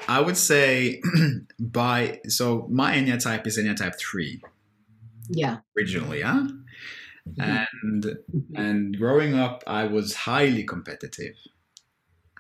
[0.08, 1.02] I would say
[1.60, 4.42] by so my Enneatype is Enneatype three
[5.30, 5.58] Yeah.
[5.78, 6.48] originally, yeah.
[7.28, 8.56] Mhm, And mhm.
[8.56, 11.36] and growing up, I was highly competitive,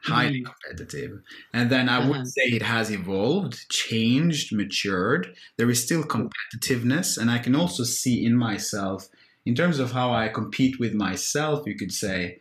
[0.05, 0.45] highly Mm.
[0.45, 1.21] competitive.
[1.53, 2.25] And then I would Uh-huh.
[2.25, 5.35] say it has evolved, changed, matured.
[5.57, 9.09] There is still competitiveness, and I can also see in myself,
[9.45, 12.39] in terms of how I compete with myself, you could say.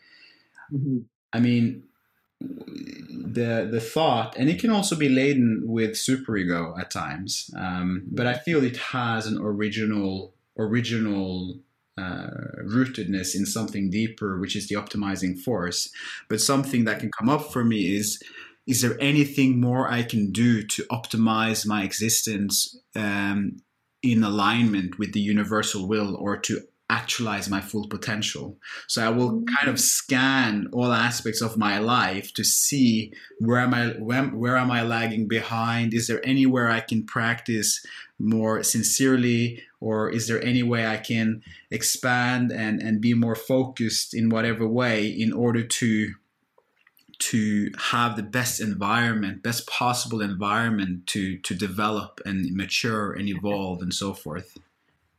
[0.70, 1.04] Mhm.
[1.32, 1.84] I mean,
[2.40, 7.50] the the thought, and it can also be laden with superego at times.
[7.56, 11.60] Um, but I feel it has an original original
[11.96, 12.28] uh,
[12.64, 15.90] rootedness in something deeper, which is the optimizing force.
[16.28, 18.22] But something that can come up for me is.
[18.66, 23.58] Is there anything more I can do to optimize my existence um,
[24.02, 28.58] in alignment with the universal will or to actualize my full potential?
[28.86, 29.54] So I will mm-hmm.
[29.56, 34.56] kind of scan all aspects of my life to see where am I where, where
[34.56, 35.94] am I lagging behind?
[35.94, 37.84] Is there anywhere I can practice
[38.18, 44.14] more sincerely, or is there any way I can expand and and be more focused
[44.14, 46.14] in whatever way in order to
[47.18, 53.82] to have the best environment, best possible environment to to develop and mature and evolve
[53.82, 54.58] and so forth.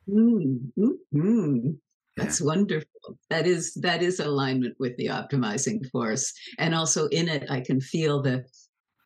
[0.10, 0.72] Mm,
[1.14, 1.78] mm,
[2.16, 2.48] That's yeah.
[2.48, 3.18] wonderful.
[3.30, 7.82] That is that is alignment with the optimizing force, and also in it, I can
[7.82, 8.46] feel the,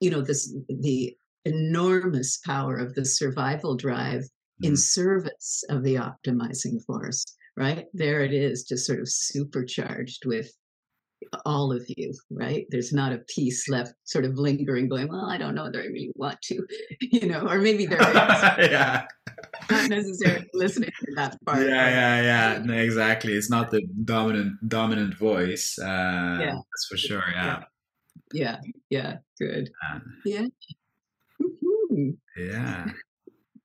[0.02, 4.24] you know, this the enormous power of the survival drive
[4.62, 4.68] mm.
[4.68, 7.26] in service of the optimizing force.
[7.56, 10.52] Right there, it is, just sort of supercharged with
[11.46, 12.66] all of you, right?
[12.70, 15.88] There's not a piece left sort of lingering, going, well, I don't know whether I
[15.88, 16.66] really want to,
[17.02, 18.16] you know, or maybe there is.
[18.72, 19.06] yeah.
[19.70, 21.62] Not necessarily listening to that part.
[21.62, 22.62] Yeah, yeah, yeah.
[22.64, 23.34] No, exactly.
[23.34, 25.78] It's not the dominant dominant voice.
[25.80, 26.54] Uh, yeah.
[26.54, 27.24] That's for sure.
[27.34, 27.64] Yeah.
[28.34, 28.58] Yeah.
[28.90, 29.18] Yeah.
[29.40, 29.70] Good.
[29.88, 30.48] Uh, yeah.
[32.38, 32.86] Yeah.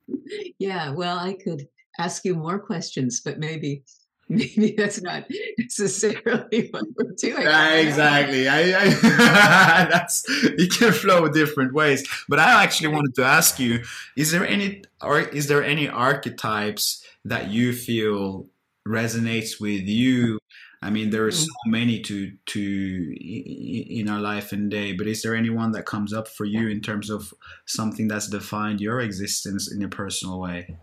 [0.58, 0.90] yeah.
[0.90, 1.66] Well, I could
[1.98, 3.84] ask you more questions, but maybe
[4.28, 5.24] maybe that's not
[5.58, 7.46] necessarily what we're doing.
[7.46, 8.48] Exactly.
[8.48, 8.88] I, I
[9.90, 12.08] that's it can flow different ways.
[12.28, 13.82] But I actually wanted to ask you:
[14.16, 18.46] Is there any or is there any archetypes that you feel
[18.88, 20.38] resonates with you?
[20.80, 21.70] I mean, there are so mm.
[21.70, 24.92] many to to in our life and day.
[24.92, 27.34] But is there anyone that comes up for you in terms of
[27.66, 30.76] something that's defined your existence in a personal way?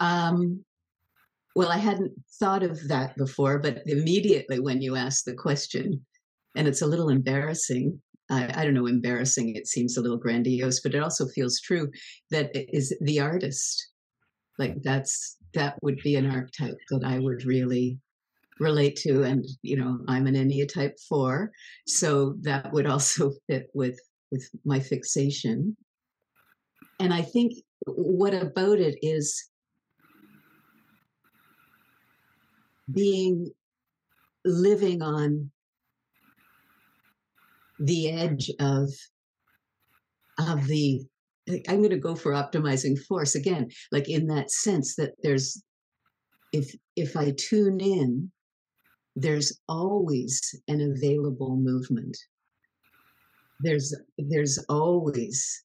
[0.00, 0.64] Um,
[1.54, 6.04] well, I hadn't thought of that before, but immediately when you ask the question,
[6.56, 8.00] and it's a little embarrassing.
[8.30, 11.90] I, I don't know, embarrassing, it seems a little grandiose, but it also feels true
[12.30, 13.90] that is the artist.
[14.58, 17.98] Like that's that would be an archetype that I would really
[18.60, 19.22] relate to.
[19.22, 21.50] And, you know, I'm an Enneatype four.
[21.86, 23.98] So that would also fit with
[24.30, 25.76] with my fixation.
[27.00, 27.54] And I think
[27.86, 29.47] what about it is
[32.92, 33.50] being
[34.44, 35.50] living on
[37.78, 38.90] the edge of
[40.38, 41.02] of the
[41.68, 45.62] i'm going to go for optimizing force again like in that sense that there's
[46.52, 48.30] if if i tune in
[49.20, 52.16] there's always an available movement.
[53.60, 55.64] There's there's always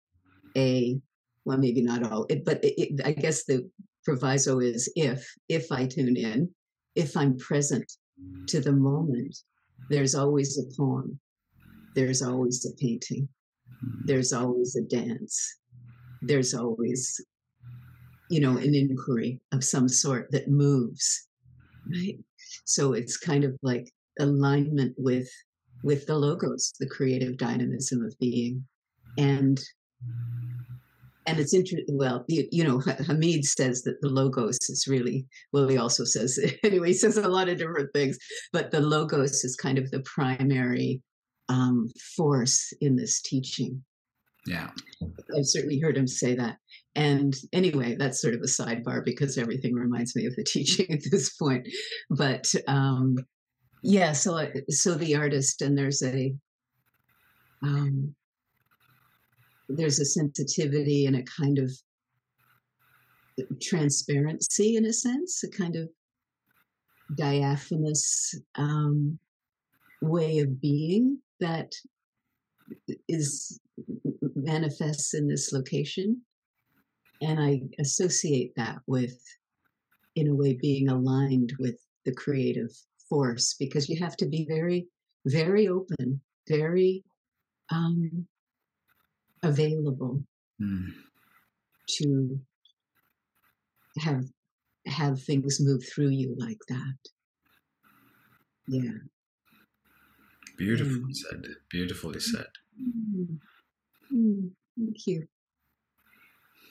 [0.58, 1.00] a
[1.46, 3.70] well maybe not all but it, i guess the
[4.06, 6.50] proviso is if if i tune in
[6.96, 7.92] if I'm present
[8.48, 9.38] to the moment,
[9.90, 11.20] there's always a poem,
[11.96, 13.28] there's always a painting,
[14.06, 15.60] there's always a dance,
[16.22, 17.20] there's always,
[18.30, 21.28] you know, an inquiry of some sort that moves,
[21.92, 22.18] right?
[22.66, 23.90] So it's kind of like
[24.20, 25.30] alignment with
[25.84, 28.66] with the logos, the creative dynamism of being,
[29.18, 29.62] and
[31.26, 31.98] and it's interesting.
[31.98, 36.40] Well, you, you, know, Hamid says that the logos is really, well, he also says,
[36.64, 38.18] anyway, he says a lot of different things,
[38.52, 41.02] but the logos is kind of the primary
[41.50, 43.84] um, force in this teaching.
[44.46, 44.70] Yeah.
[45.02, 46.58] I've certainly heard him say that.
[46.96, 51.00] And anyway, that's sort of a sidebar because everything reminds me of the teaching at
[51.10, 51.68] this point.
[52.10, 53.18] But um,
[53.82, 56.34] yeah, so so the artist and there's a
[57.64, 58.16] um,
[59.70, 61.72] there's a sensitivity and a kind of
[63.62, 65.90] transparency in a sense, a kind of
[67.16, 69.18] diaphanous um,
[70.02, 71.72] way of being that
[73.08, 73.60] is
[74.36, 76.22] manifests in this location.
[77.22, 79.18] And I associate that with,
[80.16, 82.70] in a way, being aligned with the creative
[83.10, 84.88] force because you have to be very,
[85.26, 87.04] very open, very
[87.72, 88.28] um,
[89.44, 90.24] available
[90.62, 90.88] mm.
[91.88, 92.40] to
[94.00, 94.24] have
[94.86, 96.98] have things move through you like that.
[98.68, 98.92] Yeah.
[100.58, 101.16] Beautifully mm.
[101.16, 101.46] said.
[101.70, 102.48] Beautifully said.
[102.82, 103.38] Mm.
[104.14, 104.50] Mm.
[104.78, 105.28] Thank you.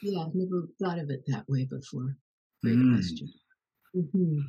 [0.02, 2.16] Yeah, I've never thought of it that way before.
[2.62, 2.94] Great hmm.
[2.94, 3.28] question.
[3.96, 4.40] Mm-hmm.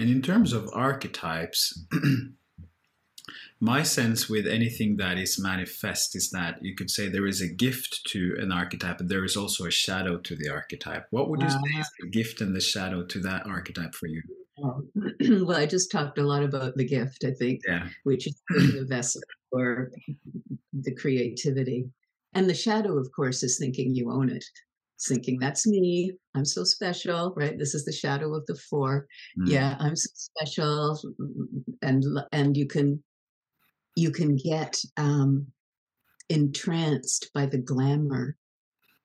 [0.00, 1.86] And in terms of archetypes,
[3.60, 7.48] my sense with anything that is manifest is that you could say there is a
[7.48, 11.06] gift to an archetype, but there is also a shadow to the archetype.
[11.10, 14.22] What would you say is the gift and the shadow to that archetype for you?
[14.58, 17.88] well, I just talked a lot about the gift, I think, yeah.
[18.04, 19.90] which is the vessel for
[20.72, 21.86] the creativity.
[22.34, 24.44] And the shadow, of course, is thinking you own it.
[24.96, 26.12] It's thinking that's me.
[26.34, 27.58] I'm so special, right?
[27.58, 29.06] This is the shadow of the four.
[29.38, 29.48] Mm.
[29.48, 31.00] Yeah, I'm so special,
[31.82, 33.02] and and you can
[33.96, 35.46] you can get um,
[36.28, 38.36] entranced by the glamour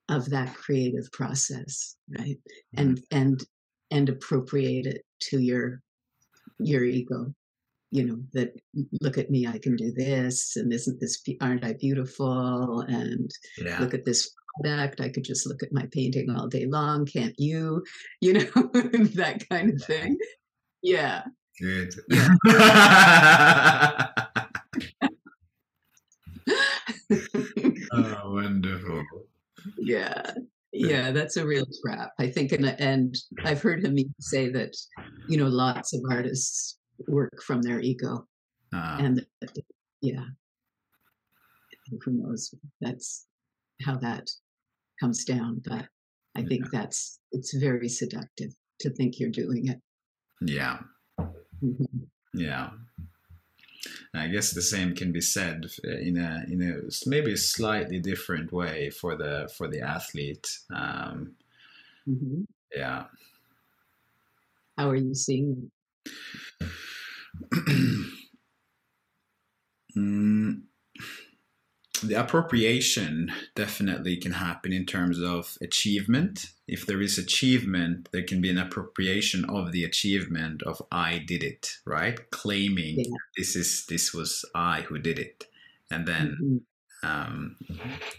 [0.10, 2.38] of that creative process right?
[2.76, 3.44] And and
[3.92, 5.82] and appropriate it to your
[6.60, 7.34] your ego.
[7.92, 8.54] You know that
[9.02, 12.82] look at me i can do this and isn't this aren't i beautiful?
[12.82, 13.80] And yeah.
[13.80, 14.32] look at this
[14.62, 17.84] product i could just look at my painting all day long can't you?
[18.22, 18.50] You know
[19.16, 20.18] that kind of thing.
[20.82, 21.24] Yeah.
[21.60, 21.94] Good.
[22.10, 22.30] Yeah.
[27.92, 28.38] oh
[28.88, 29.26] wonderful
[29.78, 30.32] yeah.
[30.72, 31.12] Yeah.
[31.12, 34.76] That's a real trap i think and, and i've heard him say that
[35.28, 36.78] you know lots of artists
[37.08, 38.26] work from their ego
[38.74, 39.26] uh, and
[40.02, 40.26] yeah.
[42.06, 42.54] Who knows?
[42.80, 43.26] That's
[43.84, 44.30] how that
[45.00, 45.88] comes down but
[46.36, 48.52] i think that's it's very seductive
[48.82, 49.82] to think you're doing it.
[50.42, 50.80] Yeah.
[51.64, 52.08] Mhm.
[52.34, 52.70] Yeah.
[54.14, 58.00] I guess the same can be said uh, in a in a maybe a slightly
[58.00, 60.48] different way for the for the athlete.
[60.74, 61.36] Um,
[62.08, 62.46] Mhm.
[62.76, 63.06] yeah.
[64.78, 65.70] how are you seeing
[69.98, 70.69] Mm,
[72.02, 76.48] the appropriation definitely can happen in terms of achievement.
[76.68, 81.44] If there is achievement, there can be an appropriation of the achievement of I did
[81.44, 82.18] it, right?
[82.32, 83.18] Claiming Yeah.
[83.38, 85.46] this is this was I who did it,
[85.92, 86.62] and then Mhm.
[87.02, 87.56] um,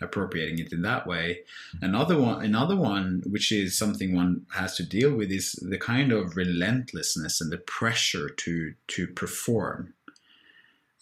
[0.00, 1.44] appropriating it in that way.
[1.82, 6.12] Another one, another one, which is something one has to deal with, is the kind
[6.12, 9.94] of relentlessness and the pressure to to perform,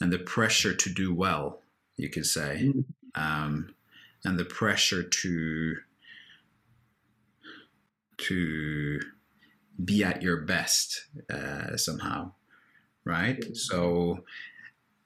[0.00, 1.62] and the pressure to do well.
[1.98, 2.84] You could say, Mhm.
[3.14, 3.74] um,
[4.24, 5.76] and the pressure to
[8.18, 9.00] to
[9.84, 12.32] be at your best uh, somehow,
[13.04, 13.56] right?
[13.56, 14.24] So,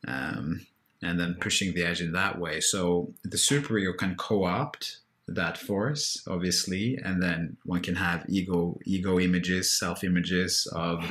[0.07, 0.67] um,
[1.03, 2.61] and then pushing the edge in that way.
[2.61, 9.21] So the superego can co-opt that force, obviously, and then one can have ego ego
[9.21, 11.05] images, self images of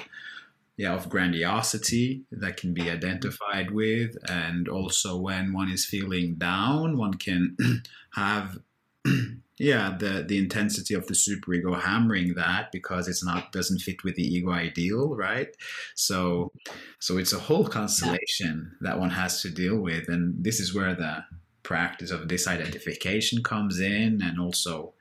[0.82, 6.98] yeah of grandiosity that can be identified with, and also when one is feeling down,
[6.98, 7.56] one can
[8.16, 8.58] have
[9.60, 14.16] yeah the the intensity of the superego hammering that because it's not doesn't fit with
[14.16, 15.56] the ego ideal right?
[15.94, 16.52] So
[17.00, 20.10] so it's a whole constellation that one has to deal with.
[20.10, 21.24] And this is where the
[21.62, 24.94] practice of disidentification comes in and also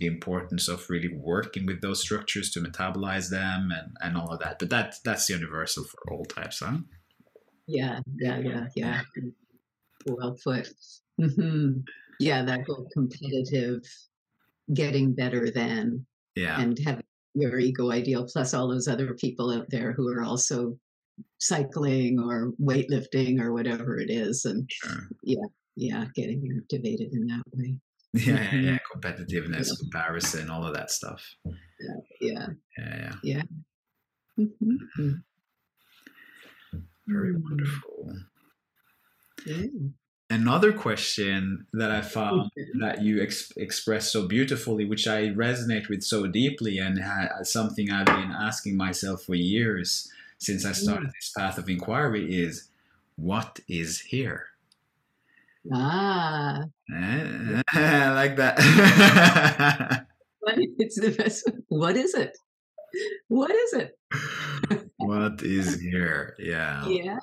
[0.00, 4.40] the importance of really working with those structures to metabolize them and, and all of
[4.40, 4.58] that.
[4.58, 6.78] But that that's universal for all types huh?
[7.68, 9.00] Yeah yeah yeah yeah.
[10.06, 10.68] Well put.
[11.22, 11.80] Hmm
[12.20, 13.82] yeah that whole competitive
[14.72, 16.60] getting better than yeah.
[16.60, 20.76] and having your ego ideal plus all those other people out there who are also
[21.38, 25.08] cycling or weightlifting or whatever it is and sure.
[25.76, 27.74] yeah getting activated in that way
[28.14, 28.78] yeah yeah, yeah.
[28.92, 31.22] competitiveness comparison all of that stuff
[32.20, 32.46] yeah
[32.76, 33.42] yeah yeah
[34.38, 35.22] Mhm.
[37.06, 37.42] very Mm.
[37.42, 38.14] wonderful
[39.46, 39.66] Yeah.
[40.28, 42.66] another question that I found Okay.
[42.80, 47.90] that you ex- expressed so beautifully, which I resonate with so deeply, and ha- something
[47.90, 52.68] I've been asking myself for years since I started this path of inquiry is,
[53.16, 54.46] what is here?
[55.68, 58.56] Ah, Eh, I like that.
[60.78, 61.44] it's the best.
[61.68, 62.36] What is it?
[63.28, 63.98] What is it?
[64.96, 66.34] what is here?
[66.38, 66.88] Yeah.
[66.88, 67.18] Yeah,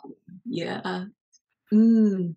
[0.46, 1.06] yeah.
[1.74, 2.36] Mm,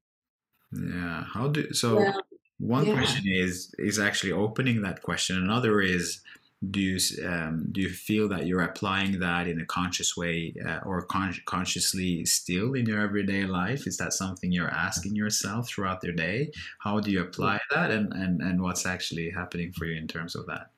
[0.73, 1.25] Yeah.
[1.25, 1.97] How do so?
[1.97, 2.23] well,
[2.59, 2.97] One Yeah.
[2.97, 5.37] question is is actually opening that question.
[5.37, 6.21] Another is
[6.69, 10.81] do you um, do you feel that you're applying that in a conscious way uh,
[10.85, 13.87] or con- consciously still in your everyday life?
[13.87, 16.51] Is that something you're asking yourself throughout your day?
[16.81, 20.35] How do you apply that, and and and what's actually happening for you in terms
[20.35, 20.71] of that?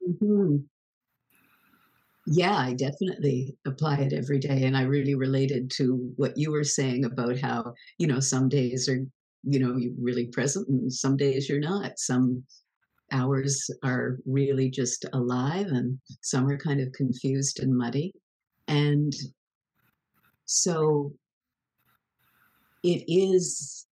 [0.00, 0.68] mhm.
[2.26, 4.64] Yeah, I definitely apply it every day.
[4.64, 8.88] And I really related to what you were saying about how, you know, some days
[8.88, 9.06] are,
[9.44, 11.98] you know, you're really present and some days you're not.
[11.98, 12.44] Some
[13.12, 18.12] hours are really just alive and some are kind of confused and muddy.
[18.66, 19.12] And
[20.44, 21.12] so
[22.82, 23.86] it is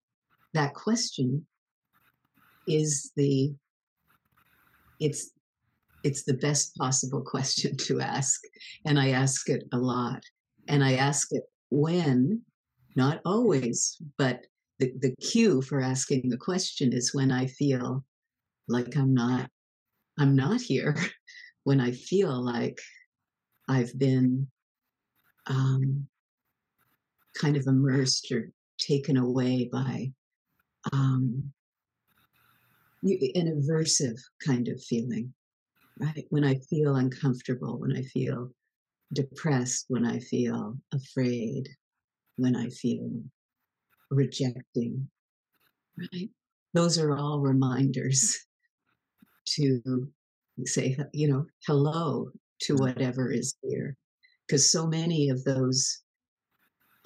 [0.54, 1.46] that question
[2.66, 3.54] is the
[5.00, 5.30] it's
[6.02, 8.40] it's the best possible question to ask
[8.84, 10.22] and i ask it a lot
[10.68, 12.40] and i ask it when
[12.94, 14.46] not always but
[14.78, 18.04] the, the cue for asking the question is when i feel
[18.68, 19.48] like i'm not
[20.18, 20.96] i'm not here
[21.64, 22.78] when i feel like
[23.68, 24.46] i've been
[25.48, 26.08] um,
[27.40, 28.50] kind of immersed or
[28.80, 30.10] taken away by
[30.92, 31.52] um,
[33.02, 35.32] an aversive kind of feeling
[36.00, 38.50] right when i feel uncomfortable when i feel
[39.12, 41.68] depressed when i feel afraid
[42.36, 43.22] when I feel
[44.10, 45.08] rejecting,
[45.98, 46.30] right?
[46.74, 48.45] Those are all reminders
[49.54, 50.08] to
[50.64, 52.30] say, you know, hello
[52.62, 52.80] to mm.
[52.80, 53.96] whatever is here.
[54.46, 56.02] Because so many of those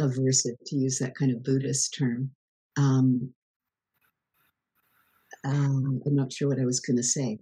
[0.00, 2.30] aversive, to use that kind of Buddhist term,
[2.76, 3.32] um,
[5.44, 7.38] um, I'm not sure what I was going to say,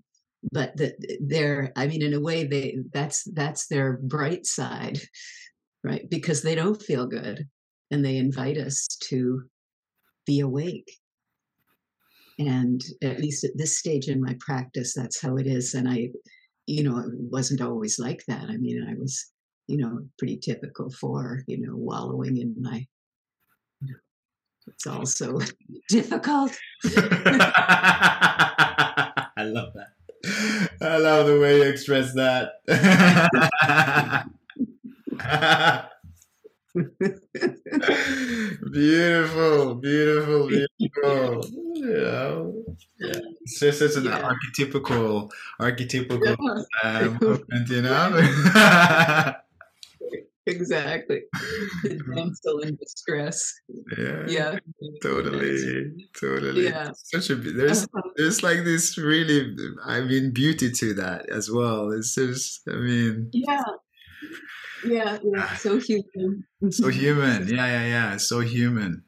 [0.53, 5.01] but that they're, I mean, in a way, they that's that's their bright side,
[5.85, 6.09] right?
[6.09, 7.49] Because they don't feel good,
[7.91, 9.43] and they invite us to
[10.27, 10.91] be awake.
[12.39, 15.75] And at least at this stage in my practice, that's how it is.
[15.75, 16.11] And I,
[16.67, 18.45] you know, it wasn't always like that.
[18.49, 19.33] I mean, I was,
[19.67, 22.87] you know, pretty typical for, you know, wallowing in my
[24.69, 25.39] it's also
[25.89, 26.57] difficult.
[26.85, 27.43] I
[29.39, 29.93] love that.
[30.81, 32.53] I love the way you express that.
[38.73, 41.45] beautiful, beautiful, beautiful.
[41.75, 42.65] Know,
[42.99, 43.21] yeah.
[43.43, 44.23] it's just such an yeah.
[44.23, 46.37] archetypical, archetypical
[46.85, 49.35] um, movement, you know
[50.49, 51.23] exactly.
[52.17, 53.61] I'm still in distress.
[53.97, 54.25] Yeah.
[54.27, 54.59] Yeah.
[55.03, 56.09] Totally.
[56.19, 56.65] Totally.
[56.65, 56.91] Yeah.
[56.95, 59.55] Such a there's there's like this really
[59.85, 61.93] I mean beauty to that as well.
[61.93, 63.63] It's just I mean Yeah.
[64.85, 65.55] Yeah, yeah.
[65.57, 66.45] So human.
[66.71, 67.49] so human.
[67.49, 68.17] Yeah, yeah, yeah.
[68.17, 69.03] So human.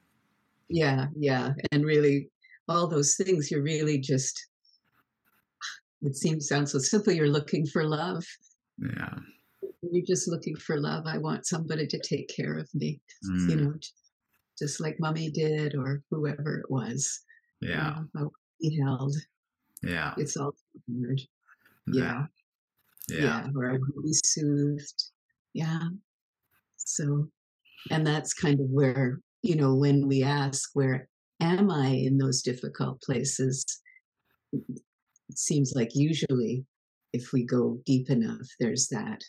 [0.69, 1.51] Yeah, yeah.
[1.73, 2.29] And really
[2.69, 4.47] all those things you're really just
[6.03, 7.13] it seems sounds so simple.
[7.13, 8.25] You're looking for love.
[8.79, 9.19] Yeah
[9.83, 11.07] you're just looking for love.
[11.07, 13.51] I want somebody to take care of me, mm.
[13.51, 13.75] you know,
[14.59, 17.21] just like mommy did or whoever it was.
[17.61, 17.97] Yeah.
[17.99, 19.15] You know, be held.
[19.83, 20.15] Yeah.
[20.17, 20.55] It's all
[20.89, 21.21] weird.
[21.87, 22.27] Yeah.
[23.09, 23.19] Yeah.
[23.19, 23.47] yeah.
[23.53, 25.03] Where I will be soothed.
[25.53, 25.89] Yeah.
[26.77, 27.29] So,
[27.91, 31.09] and that's kind of where, you know, when we ask, where
[31.41, 33.65] am I in those difficult places?
[34.53, 36.65] It seems like usually
[37.13, 39.23] if we go deep enough, there's that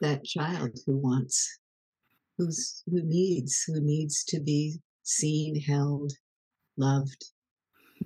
[0.00, 1.60] that child who wants,
[2.36, 6.12] who's who needs, who needs to be seen, held,
[6.76, 7.24] loved.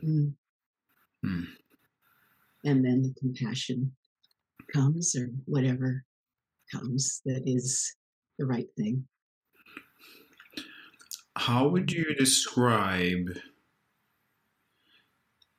[0.04, 0.34] Mm.
[1.24, 1.46] Mm.
[2.64, 3.92] And then the compassion
[4.72, 6.04] comes, or whatever
[6.72, 7.94] comes that is
[8.38, 9.06] the right thing.
[11.36, 13.28] How would you describe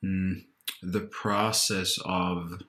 [0.03, 0.43] mm,
[0.82, 2.62] the process of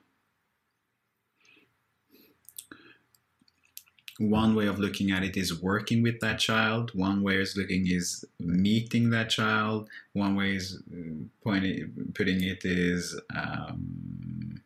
[4.19, 7.87] one way of looking at it is working with that child one way is looking
[7.87, 14.61] is meeting that child one way is uh, pointing putting it is um,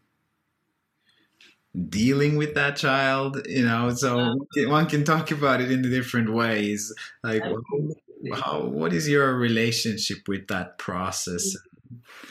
[1.89, 4.35] dealing with that child you know so
[4.67, 6.93] one can talk about it in different ways.
[7.23, 7.43] Like
[8.33, 11.55] how what is your relationship with that process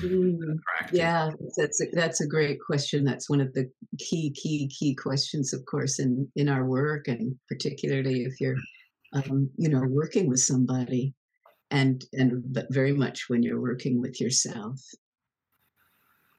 [0.01, 0.59] Mm,
[0.93, 3.05] yeah, that's a, that's a great question.
[3.05, 7.37] That's one of the key, key, key questions, of course, in in our work, and
[7.49, 8.57] particularly if you're,
[9.13, 11.15] um, you know, working with somebody,
[11.71, 14.81] and and but very much when you're working with yourself.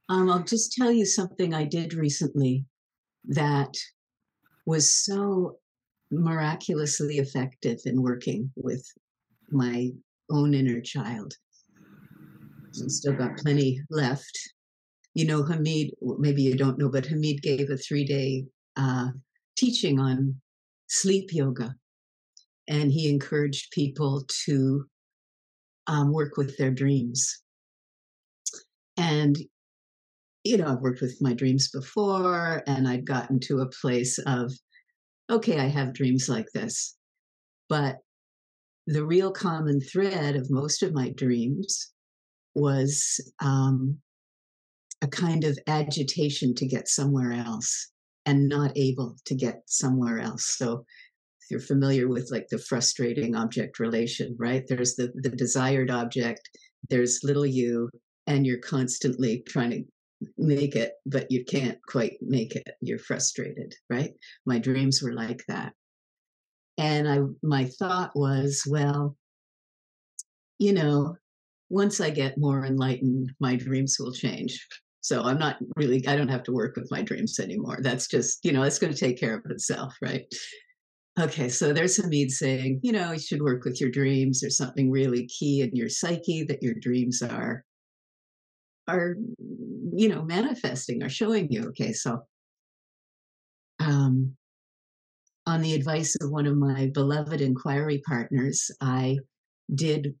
[0.08, 2.66] Um, I'll just tell you something I did recently
[3.28, 3.74] that
[4.66, 5.58] was so
[6.10, 8.86] miraculously effective in working with
[9.50, 9.90] my
[10.30, 11.34] own inner child
[12.82, 14.36] I still got plenty left.
[15.14, 18.44] You know, Hamid, maybe you don't know, but Hamid gave a three day
[18.76, 19.10] uh,
[19.56, 20.40] teaching on
[20.88, 21.74] sleep yoga.
[22.66, 24.86] And he encouraged people to
[25.86, 27.42] um, work with their dreams.
[28.96, 29.36] And,
[30.44, 34.52] you know, I've worked with my dreams before, and I'd gotten to a place of,
[35.30, 36.96] okay, I have dreams like this.
[37.68, 37.96] But
[38.86, 41.92] the real common thread of most of my dreams
[42.54, 43.98] was um,
[45.02, 47.90] a kind of agitation to get somewhere else
[48.26, 50.54] and not able to get somewhere else.
[50.58, 50.84] So
[51.40, 54.64] if you're familiar with like the frustrating object relation, right?
[54.66, 56.48] There's the the desired object,
[56.90, 57.88] there's little you,
[58.26, 59.84] and you're constantly trying to
[60.38, 62.68] make it, but you can't quite make it.
[62.80, 64.12] You're frustrated, right?
[64.46, 65.72] My dreams were like that.
[66.78, 69.16] And I my thought was, well,
[70.58, 71.16] you know,
[71.70, 74.66] once I get more enlightened, my dreams will change.
[75.00, 77.78] So I'm not really, I don't have to work with my dreams anymore.
[77.82, 80.24] That's just, you know, it's going to take care of itself, right?
[81.20, 84.40] Okay, so there's Hamid saying, you know, you should work with your dreams.
[84.40, 87.64] There's something really key in your psyche that your dreams are,
[88.88, 89.16] are,
[89.92, 91.68] you know, manifesting or showing you.
[91.68, 92.22] Okay, so,
[93.80, 94.36] um,
[95.46, 99.18] on the advice of one of my beloved inquiry partners, I
[99.74, 100.14] did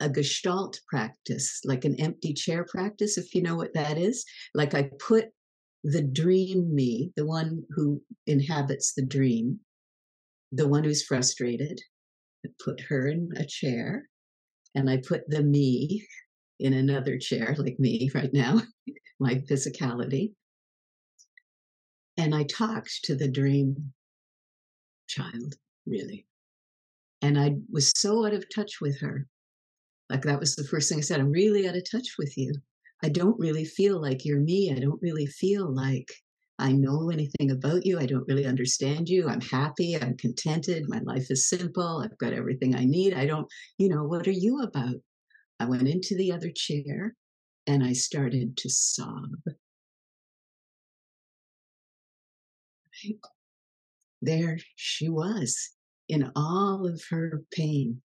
[0.00, 4.24] a gestalt practice, like an empty chair practice, if you know what that is.
[4.54, 5.26] Like I put
[5.84, 9.60] the dream me, the one who inhabits the dream,
[10.52, 11.80] the one who's frustrated,
[12.44, 14.08] I put her in a chair,
[14.74, 16.06] and I put the me
[16.60, 18.60] in another chair, like me right now,
[19.20, 20.32] my physicality.
[22.16, 23.92] And I talked to the dream
[25.06, 25.54] child,
[25.86, 26.26] really.
[27.22, 29.26] And I was so out of touch with her.
[30.10, 31.20] Like that was the first thing I said.
[31.20, 32.52] I'm really out of touch with you.
[33.02, 34.72] I don't really feel like you're me.
[34.74, 36.10] I don't really feel like
[36.58, 38.00] I know anything about you.
[38.00, 39.28] I don't really understand you.
[39.28, 39.96] I'm happy.
[39.96, 40.88] I'm contented.
[40.88, 42.02] My life is simple.
[42.02, 43.14] I've got everything I need.
[43.14, 43.46] I don't,
[43.78, 44.96] you know, what are you about?
[45.60, 47.14] I went into the other chair
[47.66, 49.30] and I started to sob.
[54.20, 55.70] There she was
[56.08, 58.02] in all of her pain.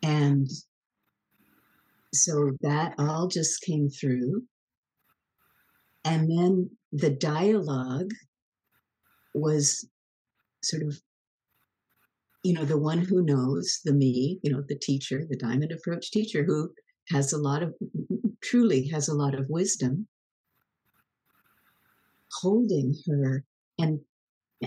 [0.00, 0.48] And
[2.14, 4.44] so that all just came through.
[6.04, 8.10] And then the dialogue
[9.34, 9.88] was
[10.62, 11.00] sort of,
[12.42, 16.10] you know, the one who knows, the me, you know, the teacher, the diamond approach
[16.10, 16.70] teacher who
[17.10, 17.74] has a lot of,
[18.42, 20.08] truly has a lot of wisdom,
[22.40, 23.44] holding her
[23.78, 24.00] and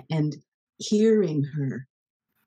[0.09, 0.36] and
[0.78, 1.88] hearing her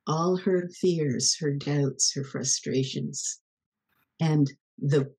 [0.06, 3.40] all her fears her doubts her frustrations
[4.20, 5.10] and the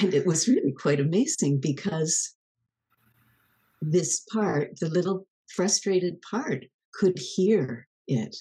[0.00, 2.34] and it was really quite amazing because
[3.82, 6.64] this part the little frustrated part
[6.94, 8.36] could hear it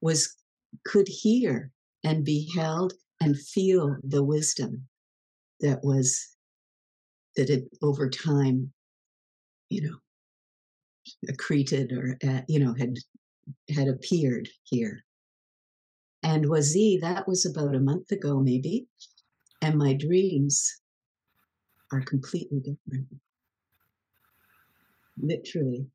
[0.00, 0.36] was
[0.84, 1.70] could hear
[2.02, 4.88] and be held and feel the wisdom
[5.60, 6.36] that was
[7.36, 8.72] that had over time
[9.68, 9.96] you know
[11.28, 12.96] accreted or uh, you know had
[13.74, 15.04] had appeared here.
[16.22, 18.86] And Wazee that was about a month ago maybe
[19.62, 20.80] and my dreams
[21.92, 23.06] are completely different.
[25.20, 25.86] Literally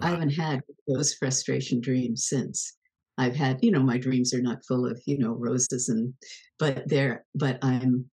[0.00, 2.76] i haven't had those frustration dreams since
[3.18, 6.12] i've had you know my dreams are not full of you know roses and
[6.58, 8.04] but they're but i'm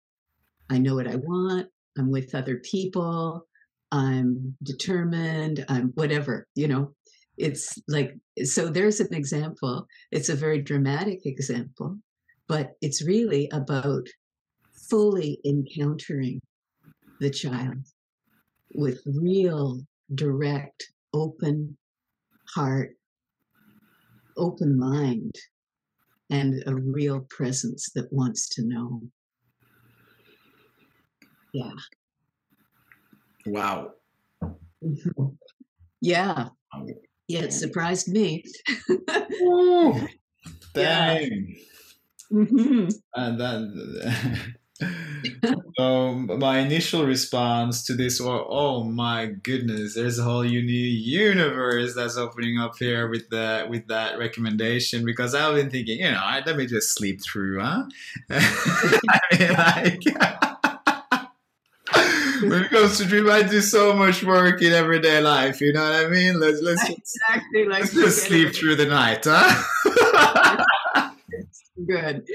[0.70, 1.68] i know what i want
[1.98, 3.46] i'm with other people
[3.92, 6.94] I'm determined, I'm whatever, you know.
[7.36, 9.86] It's like, so there's an example.
[10.10, 11.98] It's a very dramatic example,
[12.48, 14.06] but it's really about
[14.88, 16.40] fully encountering
[17.18, 17.86] the child
[18.74, 19.80] with real,
[20.14, 21.76] direct, open
[22.54, 22.90] heart,
[24.36, 25.34] open mind,
[26.30, 29.02] and a real presence that wants to know.
[31.52, 31.72] Yeah.
[33.46, 33.92] Wow.
[36.00, 36.48] Yeah.
[37.28, 38.44] Yeah, it surprised me.
[39.42, 39.94] Ooh,
[40.74, 41.48] dang.
[41.48, 41.56] Yeah.
[42.32, 42.88] Mm-hmm.
[43.14, 50.22] And then so um, my initial response to this was, oh my goodness, there's a
[50.22, 55.70] whole new universe that's opening up here with the with that recommendation because I've been
[55.70, 57.84] thinking, you know, let me just sleep through, huh?
[58.30, 60.02] I mean, like
[62.42, 65.60] when it comes to dream, I do so much work in everyday life.
[65.60, 66.40] You know what I mean?
[66.40, 70.64] Let's let's exactly like let's just sleep through the night, huh?
[71.86, 72.26] Good.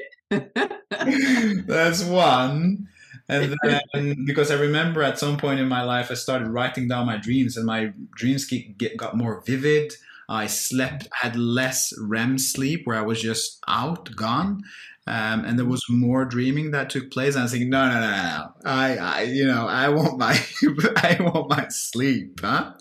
[1.67, 2.87] That's one.
[3.27, 3.55] And
[3.93, 7.17] then, because I remember at some point in my life, I started writing down my
[7.17, 9.93] dreams, and my dreams get, got more vivid.
[10.29, 14.63] I slept, had less REM sleep, where I was just out, gone,
[15.07, 17.33] um, and there was more dreaming that took place.
[17.35, 20.39] And I was thinking, no, no, no, no, I, I, you know, I want my,
[20.97, 22.73] I want my sleep, huh?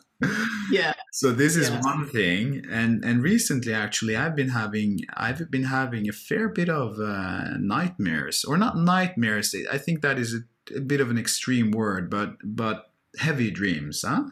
[0.70, 0.92] Yeah.
[1.14, 1.80] So this is yeah.
[1.80, 6.68] one thing, and and recently actually I've been having I've been having a fair bit
[6.68, 9.54] of uh, nightmares, or not nightmares.
[9.70, 14.02] I think that is a, a, bit of an extreme word, but but heavy dreams,
[14.04, 14.24] huh?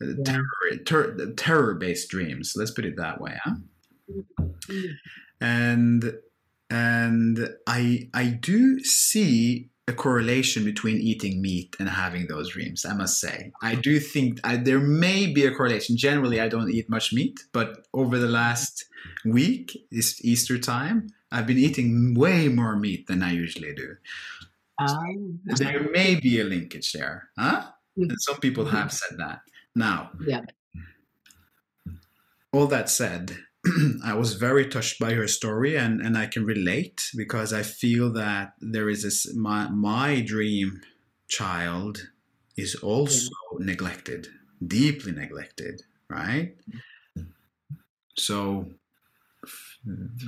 [0.00, 0.14] Yeah.
[0.24, 2.54] Terror, ter- terror-based dreams.
[2.56, 3.54] Let's put it that way, huh?
[4.10, 4.86] Mm-hmm.
[5.40, 6.12] And
[6.70, 12.86] and I I do see a correlation between eating meat and having those dreams.
[12.86, 15.96] I must say, I do think I, there may be a correlation.
[15.96, 18.84] Generally, I don't eat much meat, but over the last
[19.24, 23.96] week, this Easter time, I've been eating way more meat than I usually do.
[24.78, 27.62] Um, there may be a linkage there, huh?
[27.98, 28.10] Mm-hmm.
[28.10, 29.40] And some people have said that.
[29.74, 30.42] Now, yeah.
[32.52, 33.36] All that said,
[34.04, 38.12] I was very touched by her story, and, and I can relate because I feel
[38.14, 40.80] that there is this my my dream
[41.28, 42.08] child
[42.56, 44.28] is also neglected,
[44.66, 46.56] deeply neglected, right?
[48.16, 48.66] So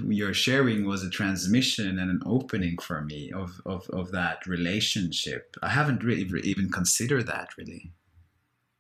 [0.09, 5.57] your sharing was a transmission and an opening for me of, of, of that relationship.
[5.63, 7.93] I haven't really even considered that really.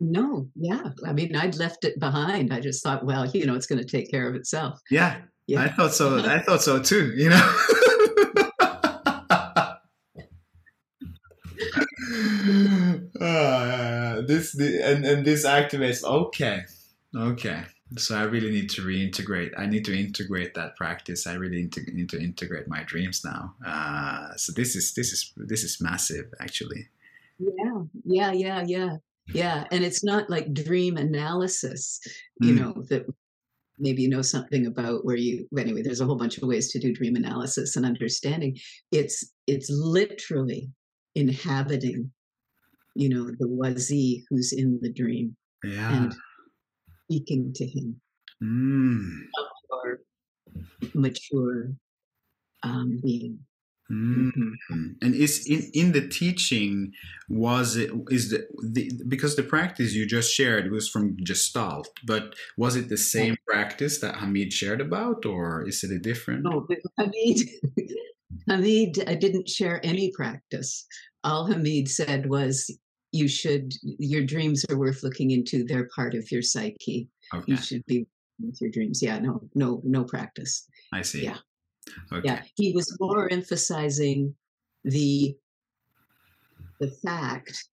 [0.03, 0.91] No, yeah.
[1.07, 2.53] I mean, I'd left it behind.
[2.53, 4.81] I just thought, well, you know, it's going to take care of itself.
[4.91, 5.63] Yeah, yeah.
[5.63, 6.19] I thought so.
[6.19, 7.13] I thought so too.
[7.15, 7.37] You know.
[13.21, 16.03] uh, this the, and and this activates.
[16.03, 16.63] Okay,
[17.17, 17.63] okay.
[17.97, 19.53] So I really need to reintegrate.
[19.57, 21.29] I need to integrate that practice.
[21.29, 23.55] I really need to, need to integrate my dreams now.
[23.65, 26.89] Uh, so this is this is this is massive, actually.
[27.39, 28.97] Yeah, yeah, yeah, yeah,
[29.29, 29.65] yeah.
[29.71, 32.01] And it's not like dream analysis,
[32.41, 32.59] you mm.
[32.59, 33.07] know, that
[33.79, 36.79] maybe you know something about where you anyway there's a whole bunch of ways to
[36.79, 38.57] do dream analysis and understanding
[38.93, 40.71] it's it's literally
[41.15, 42.11] inhabiting
[42.95, 46.15] you know the Wazee who's in the dream yeah and
[47.05, 48.01] speaking to him
[48.43, 49.19] mm.
[49.71, 50.01] or
[50.95, 51.73] mature
[52.63, 53.39] um, being
[53.91, 54.87] Mm-hmm.
[55.03, 56.93] And is in, in the teaching
[57.29, 62.35] was it is the, the because the practice you just shared was from Gestalt, but
[62.57, 66.45] was it the same practice that Hameed shared about, or is it a different?
[66.45, 66.67] No,
[66.99, 67.49] Hameed
[68.49, 70.87] Hameed I didn't share any practice.
[71.25, 72.71] All Hameed said was
[73.11, 75.65] you should your dreams are worth looking into.
[75.65, 77.09] They're part of your psyche.
[77.35, 77.45] Okay.
[77.47, 78.07] You should be
[78.41, 79.03] with your dreams.
[79.03, 80.67] Yeah, no, no, no practice.
[80.93, 81.25] I see.
[81.25, 81.39] Yeah.
[82.13, 82.27] Okay.
[82.27, 84.35] Yeah, he was more emphasizing
[84.85, 85.35] the
[86.81, 87.65] the fact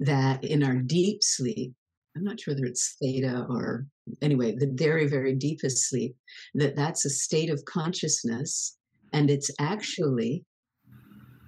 [0.00, 1.72] that in our deep sleep,
[2.16, 3.86] I'm not sure whether it's theta or
[4.22, 6.16] anyway, the very very deepest sleep,
[6.54, 8.76] that that's a state of consciousness,
[9.12, 10.44] and it's actually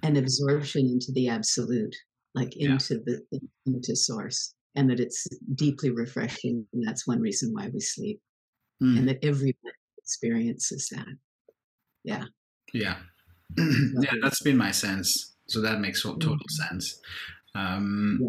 [0.03, 1.95] an absorption into the absolute,
[2.33, 3.15] like into yeah.
[3.31, 8.19] the into source, and that it's deeply refreshing, and that's one reason why we sleep,
[8.81, 8.97] mm.
[8.97, 9.53] and that everyone
[9.99, 11.07] experiences that.
[12.03, 12.23] Yeah.
[12.73, 12.95] Yeah.
[13.57, 15.35] yeah, that's been my sense.
[15.47, 16.69] So that makes total mm-hmm.
[16.69, 16.99] sense.
[17.55, 18.19] Um,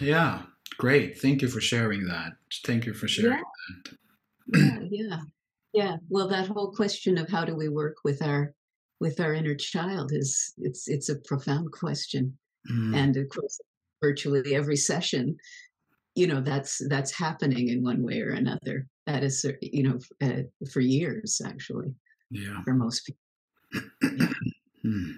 [0.00, 0.06] yeah.
[0.06, 0.42] yeah.
[0.78, 1.18] great.
[1.18, 2.32] Thank you for sharing that.
[2.64, 3.92] Thank you for sharing yeah.
[4.54, 4.88] that.
[4.90, 5.20] yeah, yeah,
[5.72, 5.96] yeah.
[6.08, 8.54] Well, that whole question of how do we work with our
[9.00, 12.36] with our inner child is it's it's a profound question,
[12.70, 12.96] mm.
[12.96, 13.60] and of course,
[14.00, 15.36] virtually every session,
[16.14, 18.86] you know, that's that's happening in one way or another.
[19.06, 21.94] That is, you know, uh, for years actually
[22.32, 22.62] yeah.
[22.64, 23.20] for most people.
[24.02, 24.28] Yeah.
[24.82, 25.10] hmm.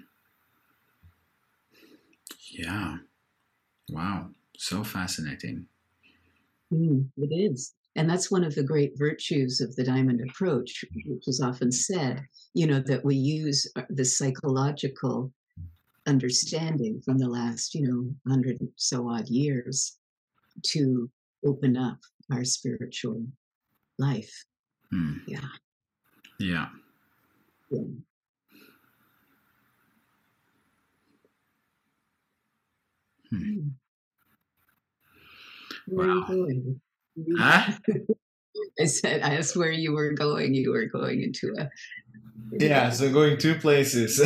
[2.51, 2.97] yeah.
[3.89, 4.29] Wow.
[4.57, 5.67] So fascinating.
[6.73, 7.73] Mm, it is.
[7.95, 12.21] And that's one of the great virtues of the diamond approach, which is often said,
[12.53, 15.31] you know, that we use uh, the psychological
[16.05, 19.97] understanding from the last, you know, hundred so odd years
[20.63, 21.09] to
[21.45, 21.97] open up
[22.31, 23.25] our spiritual
[23.97, 24.45] life.
[24.93, 25.21] Mm.
[25.27, 25.47] Yeah.
[26.39, 26.67] Yeah.
[27.69, 27.79] Yeah.
[33.29, 33.67] Hmm.
[35.87, 36.13] Where wow.
[36.13, 36.81] are you going?
[37.37, 37.71] Huh?
[38.79, 40.53] I said, I asked where you were going.
[40.53, 41.69] You were going into a.
[42.51, 44.21] Yeah, so going two places.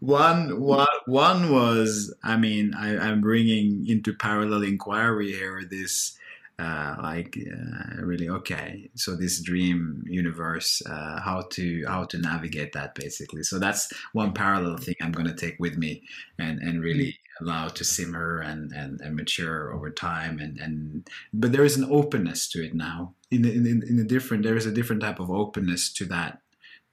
[0.00, 6.16] one, one, one was, I mean, I, I'm bringing into parallel inquiry here this
[6.58, 12.72] uh, like uh, really okay so this dream universe uh, how to how to navigate
[12.72, 16.02] that basically so that's one parallel thing i'm going to take with me
[16.38, 17.16] and and really mm.
[17.42, 21.86] allow to simmer and, and, and mature over time and, and but there is an
[21.90, 25.30] openness to it now in, in, in a different there is a different type of
[25.30, 26.40] openness to that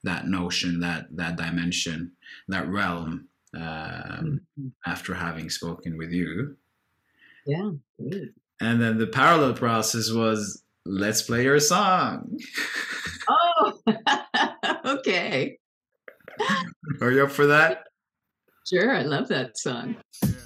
[0.02, 2.12] that notion that that dimension
[2.48, 3.62] that realm um,
[4.60, 4.68] mm-hmm.
[4.84, 6.54] after having spoken with you
[7.46, 12.38] yeah great and then the parallel process was let's play your song.
[13.28, 13.80] oh,
[14.84, 15.58] okay.
[17.00, 17.84] Are you up for that?
[18.66, 19.96] Sure, I love that song.
[20.22, 20.43] gonna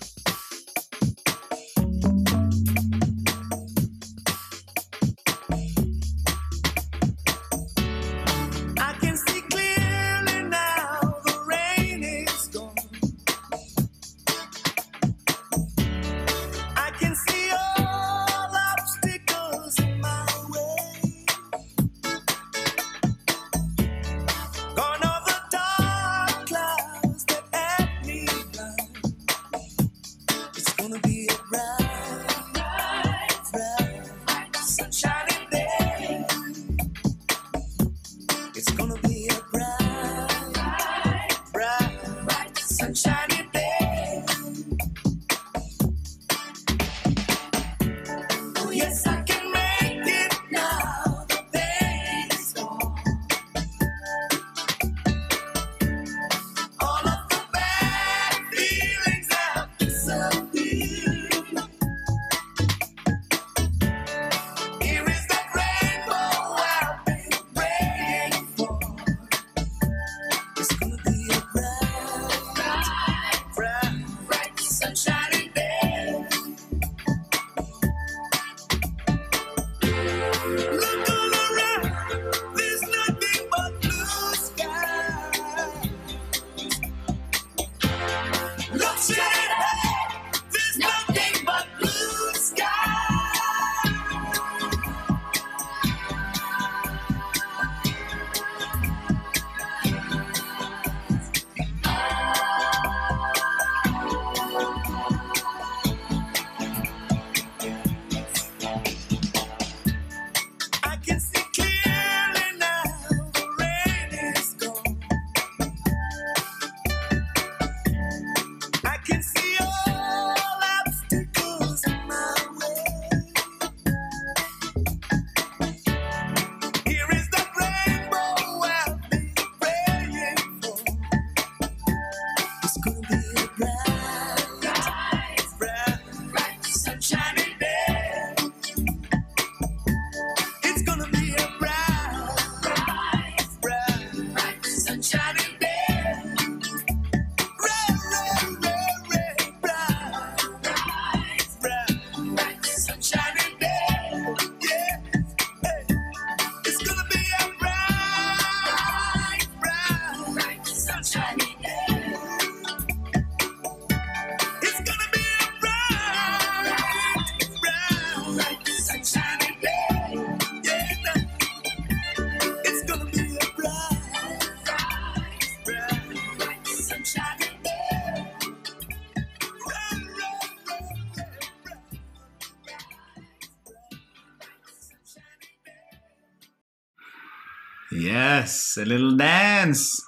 [188.79, 190.01] a little dance.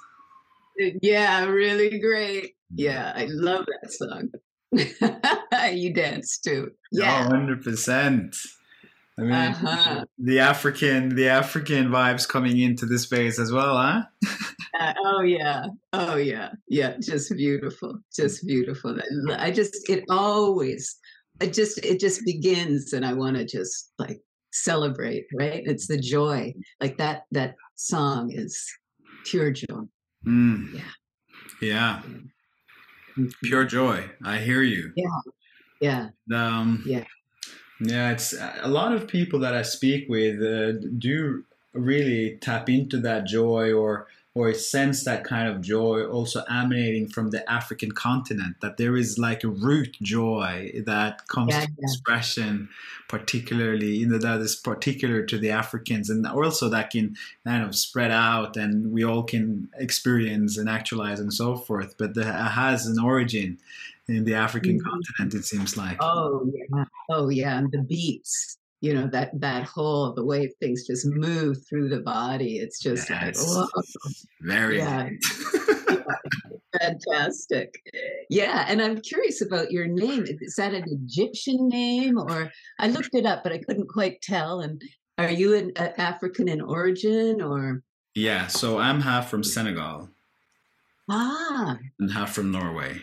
[1.01, 2.55] Yeah, really great.
[2.73, 4.29] Yeah, I love that song.
[5.73, 6.71] you dance too.
[6.91, 7.27] Yeah.
[7.29, 8.35] Oh, 100%.
[9.19, 10.05] I mean, Uh-huh.
[10.17, 14.01] the African, the African vibes coming into the space as well, huh?
[14.79, 15.65] Uh, oh yeah.
[15.93, 16.49] Oh yeah.
[16.69, 16.95] Yeah.
[17.01, 17.99] Just beautiful.
[18.15, 18.97] Just beautiful.
[19.29, 20.95] I- I just it always
[21.41, 24.21] it just it just begins and I want to just like
[24.51, 25.63] celebrate, right?
[25.65, 26.53] It's the joy.
[26.79, 28.69] Like that that song is
[29.25, 29.83] pure joy.
[30.25, 30.73] Mm.
[30.73, 30.81] Yeah.
[31.61, 32.01] Yeah,
[33.43, 34.09] pure joy.
[34.23, 34.93] I hear you.
[35.79, 36.09] Yeah.
[36.33, 37.05] Um, Yeah.
[37.83, 41.43] Yeah, it's a lot of people that I speak with uh, do
[41.73, 47.31] really tap into that joy or or sense that kind of joy also emanating from
[47.31, 48.55] the African continent.
[48.61, 51.83] That there is like a root joy that comes Yeah, to yeah.
[51.83, 52.69] expression,
[53.09, 57.15] particularly you know that is particular to the Africans, and also that can
[57.45, 61.95] kind of spread out, and we all can experience and actualize and so forth.
[61.97, 63.57] But that has an origin
[64.07, 64.83] in the African Mhm.
[64.83, 65.33] continent.
[65.35, 65.97] It seems like.
[65.99, 66.85] Oh yeah.
[67.09, 67.57] Oh yeah.
[67.57, 72.01] And the beats, you know, that that whole the way things just move through the
[72.01, 72.57] body.
[72.57, 73.45] It's just like Yes.
[73.47, 73.67] whoa.
[74.41, 74.79] Very.
[74.79, 75.09] Yeah.
[76.79, 77.75] Fantastic.
[78.29, 80.25] Yeah, and I'm curious about your name.
[80.27, 84.61] Is that an Egyptian name or I looked it up but I couldn't quite tell
[84.61, 84.81] and
[85.17, 87.83] are you an uh, African in origin or
[88.15, 90.09] yeah, so I'm half from Senegal
[91.09, 93.01] ah and half from Norway.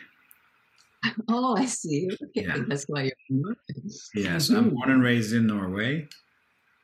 [1.28, 2.58] oh I see okay Yeah.
[2.68, 3.90] that's why you're American.
[4.14, 6.08] Yeah, so I'm born and raised in Norway,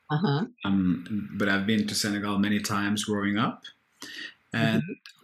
[0.09, 3.63] uh-huh um, but I've been to Senegal many times growing up.
[4.53, 4.81] And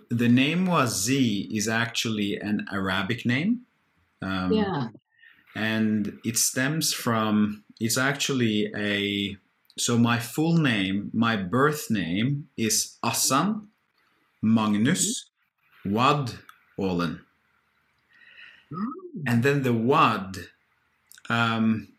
[0.10, 3.62] the name Wazee is actually an Arabic name.
[4.22, 4.90] Um, yeah
[5.56, 9.36] and it stems from it's actually a
[9.78, 13.68] so my full name my birth name is Assan
[14.42, 15.30] Magnus
[15.86, 16.34] Wad
[16.78, 17.22] Olen
[19.28, 20.38] and then the Wad
[21.30, 21.90] um,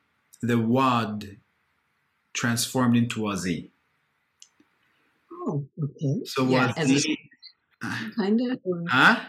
[0.40, 1.38] the Wad
[2.32, 3.70] transformed into Wazee.
[5.32, 6.20] Oh okay.
[6.24, 7.16] So yeah as a
[8.16, 9.20] kind of or huh?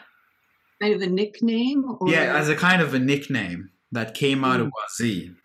[0.82, 4.60] kind of a nickname or yeah as a kind of a nickname that came out
[4.60, 5.36] of Wazee.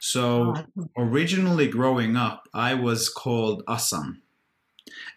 [0.00, 4.22] So Oh, originally growing up, I was called Assam.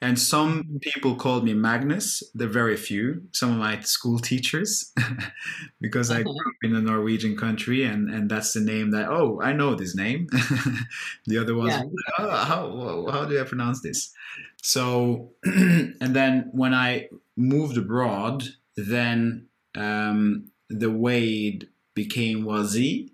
[0.02, 4.94] And some people called me Magnus, the very few, some of my school teachers,
[5.82, 9.40] because I grew up in a Norwegian country and, and that's the name that, oh,
[9.42, 10.28] I know this name.
[11.28, 11.84] the other ones, Yeah.
[12.20, 14.14] oh, how, how do I pronounce this?
[14.62, 18.44] So, and then when I moved abroad,
[18.76, 23.12] then um, the Wade became Wazee.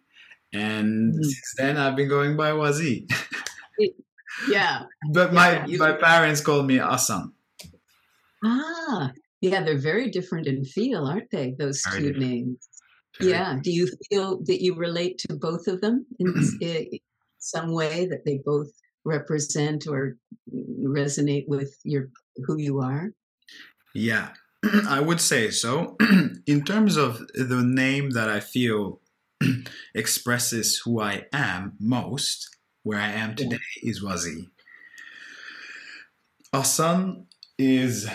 [0.54, 1.24] And Mhm.
[1.24, 3.08] since then, I've been going by Wazee.
[4.49, 4.84] yeah
[5.14, 7.34] But my Yeah, my parents called me Asan.
[8.43, 9.11] Ah,
[9.41, 11.55] yeah, they're very different in feel, aren't they?
[11.57, 12.31] Those Very two different.
[12.31, 12.59] names.
[13.19, 13.59] Very- Yeah.
[13.64, 16.99] Do you feel that you relate to both of them in s- i-
[17.39, 18.69] some way that they both
[19.05, 20.18] represent or
[20.97, 22.09] resonate with your
[22.45, 23.11] who you are?
[23.95, 24.34] Yeah,
[24.97, 25.95] I would say so.
[26.45, 29.01] In terms of the name that I feel
[29.95, 32.49] expresses who I am most,
[32.88, 34.47] where I am today, is Wazee.
[36.53, 37.27] Asan
[37.57, 38.09] is,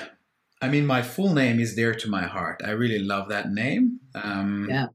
[0.63, 2.63] I mean, my full name is dear to my heart.
[2.65, 4.01] I really love that name.
[4.15, 4.87] Um, Yeah.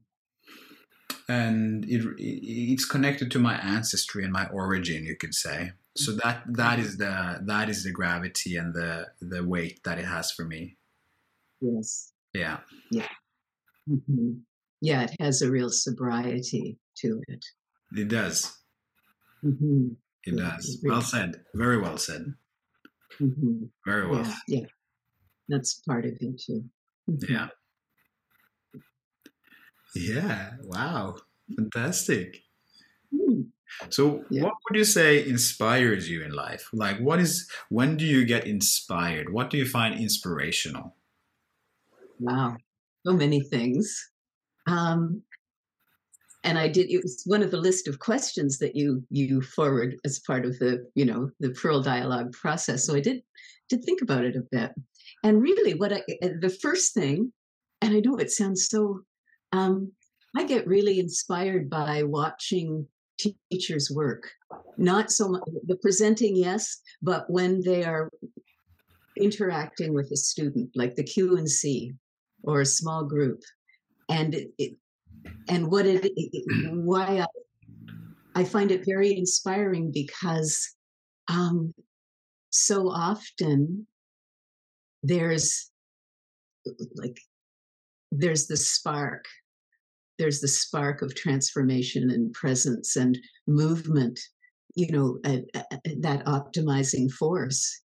[1.30, 5.72] And it, it it's connected to my ancestry and my origin, you could say.
[5.94, 10.06] So that that is the that is the gravity and the the weight that it
[10.06, 10.76] has for me.
[11.60, 12.12] Yes.
[12.32, 12.58] Yeah.
[13.86, 14.32] hmm
[14.80, 17.44] Yeah, it has a real sobriety to it.
[17.92, 18.56] It does.
[19.42, 19.88] Hmm
[20.24, 20.80] It does.
[20.86, 21.44] Well said.
[21.54, 22.34] Very well said.
[23.18, 24.22] hmm Very well.
[24.24, 24.66] Yeah, yeah.
[25.48, 26.70] That's part of it too.
[27.10, 27.28] Mhm.
[27.28, 27.48] Yeah.
[29.94, 30.56] Yeah.
[30.62, 31.16] Wow.
[31.56, 32.42] Fantastic.
[33.12, 33.42] Hmm.
[33.90, 34.42] So, Yeah.
[34.44, 36.68] what would you say inspires you in life?
[36.72, 39.32] Like, what is, when do you get inspired?
[39.32, 40.96] What do you find inspirational?
[42.18, 42.56] Wow,
[43.06, 44.10] so many things.
[44.66, 45.22] Um,
[46.48, 46.90] and I did.
[46.90, 50.58] It was one of the list of questions that you you forward as part of
[50.58, 52.86] the you know the Pearl dialogue process.
[52.86, 53.22] So I did
[53.68, 54.72] did think about it a bit.
[55.22, 57.32] And really, what I uh, the first thing,
[57.82, 59.00] and I know it sounds so,
[59.52, 59.92] um,
[60.34, 62.86] I get really inspired by watching
[63.50, 64.30] teachers work.
[64.78, 68.10] Not so much the presenting, yes, but when they are
[69.18, 71.92] interacting with a student, like the Q and C
[72.42, 73.42] or a small group,
[74.08, 74.72] and it, it
[75.48, 80.74] and what it, it- why I, I find it very inspiring because
[81.28, 81.74] um,
[82.50, 83.86] so often
[85.02, 85.70] there's
[86.94, 87.18] like
[88.10, 89.24] there's the spark
[90.18, 94.18] there's the spark of transformation and presence and movement
[94.74, 97.82] you know uh, uh, that optimizing force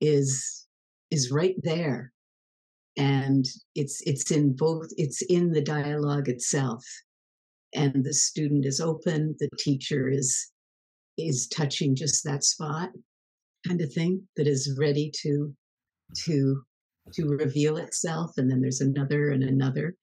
[0.00, 0.66] is
[1.10, 2.12] is right there
[2.96, 6.84] and it's it's in both it's in the dialogue itself.
[7.74, 10.50] And the student is open the teacher is
[11.16, 12.90] is touching just that spot
[13.66, 15.54] kind of thing that is ready to
[16.24, 16.62] to
[17.12, 19.94] to reveal itself and then there's another and another.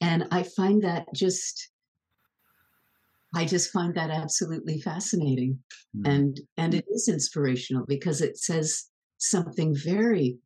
[0.00, 1.70] And i find that just
[3.34, 5.58] i just find that absolutely fascinating.
[5.94, 6.06] Hmm.
[6.06, 8.86] and and it is inspirational because it says
[9.18, 10.38] something very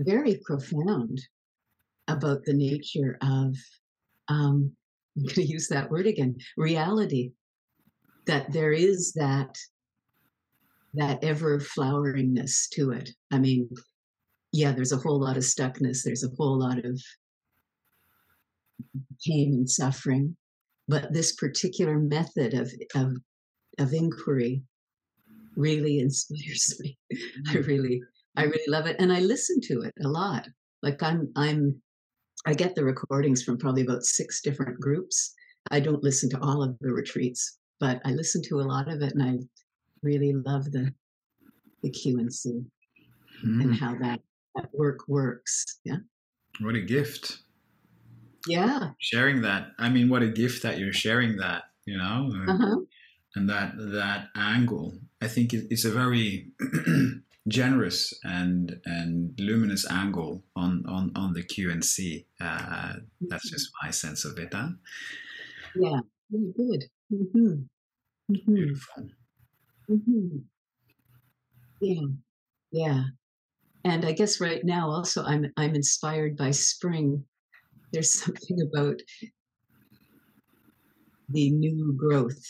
[0.00, 1.20] very profound
[2.08, 3.56] about the nature of
[4.28, 4.72] um
[5.16, 7.32] i'm going to use that word again reality.
[8.26, 9.56] That there is that
[10.94, 13.10] that ever floweringness to it.
[13.30, 13.68] I mean
[14.52, 17.00] yeah there's a whole lot of stuckness there's a whole lot of
[19.24, 20.36] pain and suffering
[20.88, 23.16] but this particular method of of
[23.78, 24.62] of inquiry
[25.56, 26.98] really inspires me.
[27.48, 28.02] I really
[28.36, 30.46] i really love it and i listen to it a lot
[30.82, 31.80] like i'm i'm
[32.46, 35.34] i get the recordings from probably about six different groups
[35.70, 39.02] i don't listen to all of the retreats but i listen to a lot of
[39.02, 39.34] it and i
[40.02, 40.92] really love the
[41.82, 42.62] the q and c
[43.42, 43.60] Hmm.
[43.62, 44.20] and how that
[44.54, 45.96] that work works yeah
[46.60, 47.38] What a gift.
[48.46, 49.68] yeah Sharing that.
[49.78, 52.30] I mean, what a gift that you're sharing that, you know?
[52.34, 52.76] Uh, uh-huh.
[53.36, 56.50] and that that angle i think it's a very
[57.48, 62.26] generous and and luminous angle on on on the q and c.
[62.40, 62.94] Uh,
[63.28, 64.68] that's just my sense of it huh?
[65.76, 66.00] yeah.
[66.30, 66.84] Really good.
[67.10, 67.52] Hmm
[68.28, 69.08] hmm beautiful.
[69.88, 70.38] Hmm
[71.80, 72.06] yeah.
[72.70, 73.04] Yeah.
[73.84, 77.24] And i guess right now also i'm i'm inspired by spring.
[77.92, 79.00] There's something about
[81.30, 82.44] the new growth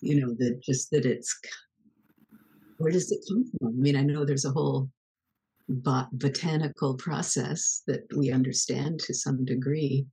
[0.00, 1.38] you know that just that it's
[2.82, 3.68] where does it come from?
[3.68, 4.90] I mean i know there's a whole
[5.68, 10.06] bot- botanical process that we understand to some degree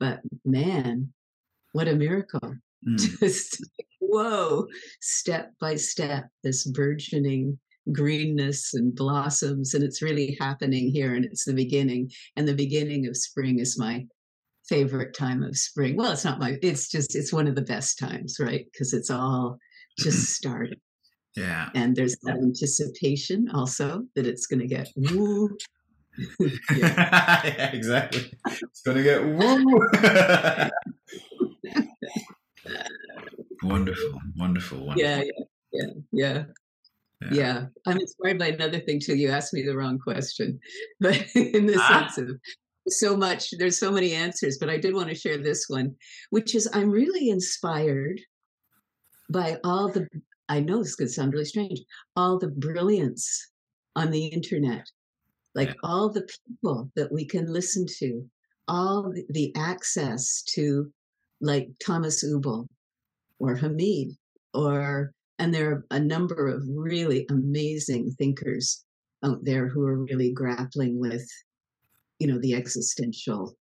[0.00, 1.12] but man
[1.72, 2.54] what a miracle.
[2.86, 2.98] Mm.
[3.20, 3.64] just
[4.00, 4.66] whoa
[5.00, 7.58] step by step this burgeoning
[7.92, 13.06] greenness and blossoms and it's really happening here and it's the beginning and the beginning
[13.06, 14.04] of spring is my
[14.68, 15.96] favorite time of spring.
[15.96, 18.66] Well it's not my it's just it's one of the best times right?
[18.72, 19.58] Because it's all
[19.98, 20.80] just started
[21.38, 25.56] yeah and there's that anticipation also that it's going to get woo
[26.40, 26.50] yeah.
[27.56, 29.78] yeah exactly it's gonna get woo
[33.62, 36.44] wonderful wonderful wonderful yeah yeah yeah yeah
[37.20, 37.32] Yeah.
[37.40, 40.58] yeah i'm inspired by another thing too you asked me the wrong question
[41.00, 41.88] but in the Ah.
[42.08, 42.36] sense of
[42.88, 45.94] so much there's so many answers but i did want to share this one
[46.30, 48.20] which is i'm really inspired
[49.30, 50.08] by all the
[50.48, 51.80] i know this could sound really strange
[52.16, 53.50] all the brilliance
[53.96, 54.86] on the internet
[55.54, 55.74] like Yeah.
[55.82, 58.28] all the people that we can listen to
[58.68, 60.92] all the, the access to
[61.40, 62.66] like Thomas Hübl
[63.38, 64.16] or Hameed
[64.54, 68.84] or and there are a number of really amazing thinkers
[69.24, 71.26] out there who are really grappling with
[72.18, 73.56] you know the existential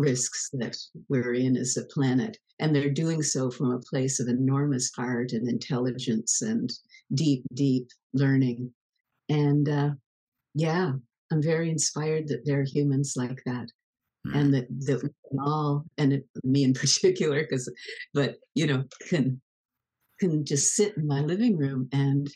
[0.00, 0.76] risks that
[1.08, 5.32] we're in as a planet and they're doing so from a place of enormous heart
[5.32, 6.72] and intelligence and
[7.14, 8.72] deep deep learning
[9.28, 9.90] and uh,
[10.54, 10.92] yeah
[11.30, 13.68] i'm very inspired that there are humans like that
[14.26, 14.36] Mm.
[14.36, 17.72] and that that we can all and it, me in particular because
[18.12, 19.40] but you know can
[20.18, 22.28] can just sit in my living room and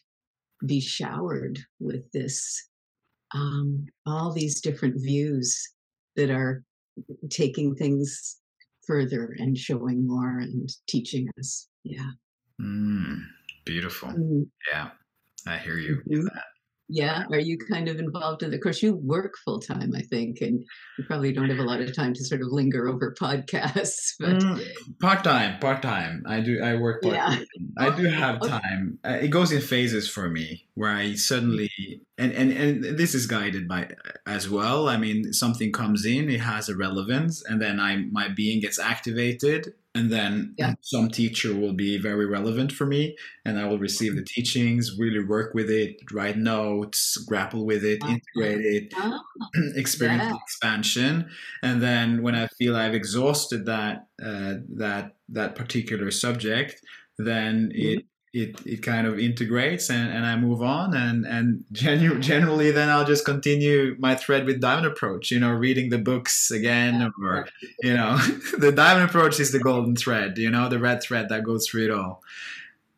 [0.65, 2.69] be showered with this
[3.35, 5.69] um all these different views
[6.17, 6.63] that are
[7.31, 8.39] taking things
[8.87, 11.69] further and showing more and teaching us.
[11.85, 12.11] Yeah.
[12.61, 13.21] Mm,
[13.65, 14.11] beautiful.
[14.11, 14.91] Mm, Yeah,
[15.47, 16.03] I hear you.
[16.09, 16.29] mhm.
[16.89, 17.25] Yeah.
[17.33, 18.53] Are you kind of involved in?
[18.53, 20.63] Of course, you work full time, I think, and
[20.99, 24.15] you probably don't have a lot of time to sort of linger over podcasts.
[24.21, 24.61] But Mm,
[25.01, 26.25] part time, part time.
[26.27, 26.63] I do.
[26.63, 27.37] I work part yeah,
[27.79, 28.99] I do have time.
[29.05, 31.71] Uh, it goes in phases for me, where I suddenly
[32.19, 33.89] and and and this is guided by
[34.27, 34.89] as well.
[34.89, 38.79] I mean, something comes in, it has a relevance, and then I my being gets
[38.79, 40.75] activated, and then Yeah.
[40.81, 45.25] some teacher will be very relevant for me, and I will receive the teachings, really
[45.25, 48.19] work with it, write notes, grapple with it, Uh-huh.
[48.37, 49.21] integrate it, Ah,
[49.77, 50.31] experience Yeah.
[50.31, 51.29] the expansion
[51.63, 56.81] and then when i feel i've exhausted that uh, that that particular subject
[57.19, 58.01] then it
[58.35, 62.91] it, it kind of integrates and, and I move on and and genu- generally then
[62.91, 67.47] I'll just continue my thread with diamond approach you know reading the books again or
[67.83, 68.17] you know
[68.59, 71.85] the diamond approach is the golden thread you know the red thread that goes through
[71.85, 72.21] it all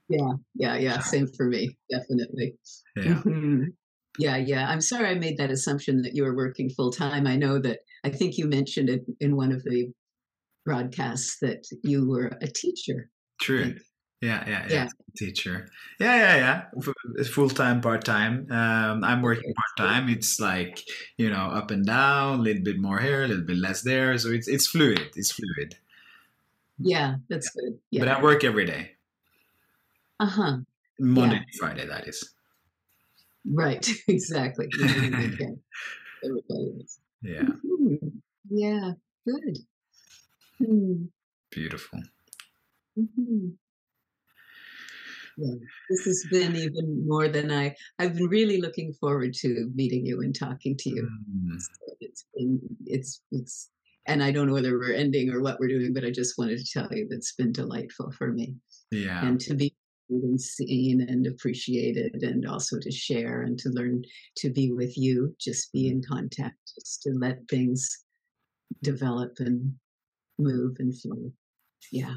[0.08, 0.76] yeah, yeah.
[0.76, 2.54] Yeah same for me, definitely.
[2.96, 3.72] yeah Mhm.
[4.18, 4.68] Yeah, yeah.
[4.68, 7.26] I'm sorry I made that assumption that you were working full time.
[7.26, 9.92] I know that I think you mentioned it in one of the
[10.64, 13.10] broadcasts that you were a teacher.
[13.40, 13.74] True.
[14.20, 14.74] Yeah, yeah, yeah.
[14.74, 14.88] Yeah.
[15.16, 15.68] Teacher.
[16.00, 16.36] Yeah, yeah,
[16.76, 17.24] yeah.
[17.24, 18.46] Full time, part time.
[18.50, 20.08] Um, I'm working part time.
[20.08, 20.82] It's like
[21.16, 24.16] you know, up and down, a little bit more here, a little bit less there.
[24.18, 25.10] So it's it's fluid.
[25.16, 25.76] It's fluid.
[26.78, 27.78] Yeah, that's good.
[27.92, 28.16] But Yeah.
[28.16, 28.92] I work every day,
[30.20, 30.56] Uh huh.
[30.98, 31.42] Monday Yeah.
[31.52, 31.86] to Friday.
[31.86, 32.32] That is.
[33.44, 33.86] Right.
[34.08, 34.66] Exactly.
[34.78, 35.62] You know, you can.
[36.24, 36.98] Everybody is.
[37.22, 37.48] Yeah.
[37.64, 38.12] Mhm.
[38.50, 38.92] Yeah.
[39.24, 39.58] Good.
[40.58, 41.04] Hmm.
[41.50, 42.02] Beautiful.
[42.98, 43.56] Mhm.
[45.36, 45.54] Yeah,
[45.90, 47.74] this has been even more than I.
[47.98, 51.08] I've been really looking forward to meeting you and talking to you.
[51.30, 53.70] Mm, So It's been, it's, it's,
[54.06, 56.58] and I don't know whether we're ending or what we're doing, but I just wanted
[56.58, 58.54] to tell you that it's been delightful for me
[58.90, 59.26] yeah.
[59.26, 59.74] and to be
[60.08, 64.04] and seen and appreciated and also to share and to learn
[64.36, 68.04] to be with you, just be in contact, just to let things
[68.82, 69.74] develop and
[70.38, 71.32] move and flow.
[71.90, 72.14] Yeah,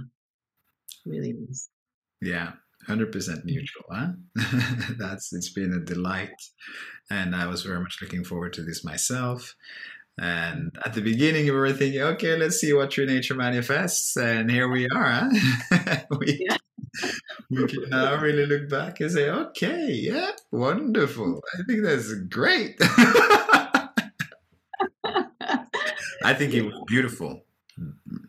[1.05, 1.69] really nice.
[2.21, 2.51] Yeah,
[2.89, 4.07] hundred percent neutral, huh?
[4.99, 6.35] That's it's been a delight,
[7.09, 9.55] and I was very much looking forward to this myself.
[10.21, 14.51] And at the beginning, we were thinking, okay, let's see what true nature manifests, and
[14.51, 15.29] here we are.
[15.71, 15.97] Huh?
[16.19, 16.57] we, Yeah.
[17.49, 21.41] we can now really look back and say, okay, yeah, wonderful.
[21.57, 22.75] I think that's great.
[26.23, 27.45] I think it was beautiful,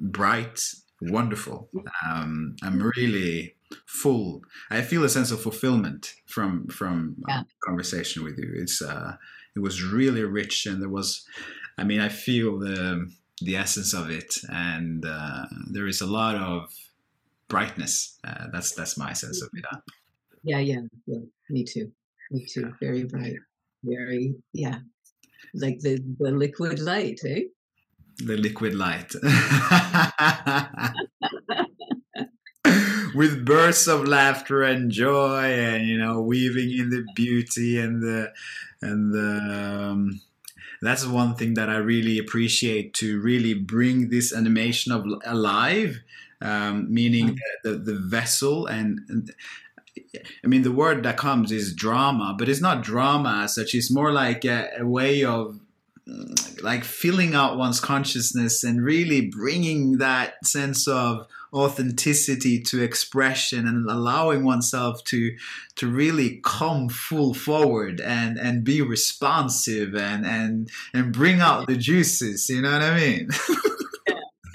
[0.01, 0.61] bright,
[1.01, 1.69] wonderful.
[2.07, 3.57] Um, I'm really
[3.87, 4.43] full.
[4.71, 7.43] I feel a sense of fulfillment from from uh, Yeah.
[7.65, 8.51] conversation with you.
[8.55, 9.17] It's uh,
[9.57, 11.27] it was really rich, and there was,
[11.79, 13.11] I mean, I feel the
[13.43, 16.73] the essence of it, and uh, there is a lot of
[17.49, 18.19] brightness.
[18.25, 19.65] Uh, that's that's my sense of it.
[20.43, 21.21] Yeah, yeah, yeah.
[21.49, 21.91] Me too.
[22.31, 22.73] Me too.
[22.81, 23.37] Very bright.
[23.83, 24.79] Very, yeah.
[25.55, 27.43] Like the, the liquid light, eh?
[28.19, 29.13] The liquid light.
[33.15, 38.32] With bursts of laughter and joy, and you know, weaving in the beauty and the
[38.82, 39.91] and the.
[39.91, 40.20] Um,
[40.82, 46.01] that's one thing that I really appreciate to really bring this animation of alive,
[46.41, 49.31] um, meaning the, the vessel and, and
[50.43, 53.74] I mean the word that comes is drama, but it's not drama as such.
[53.74, 55.61] It's more like a, a way of
[56.09, 63.67] mm, like filling out one's consciousness and really bringing that sense of authenticity to expression
[63.67, 65.33] and allowing oneself to
[65.77, 71.77] to really come full forward and and be responsive and and and bring out the
[71.77, 73.29] juices you know what i mean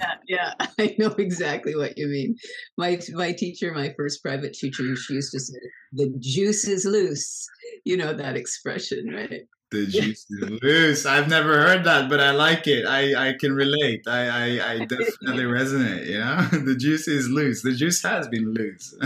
[0.28, 2.36] Yeah, I know exactly what you mean.
[2.76, 5.58] My my teacher, my first private teacher, she used to say,
[5.92, 7.48] "The juice is loose."
[7.84, 9.46] You know that expression, right?
[9.70, 11.06] The juice is loose.
[11.06, 12.86] I've never heard that but i like it.
[12.86, 14.02] I i can relate.
[14.06, 16.48] I i, I definitely resonate you know?
[16.64, 17.62] The juice is loose.
[17.62, 18.96] The juice has been loose.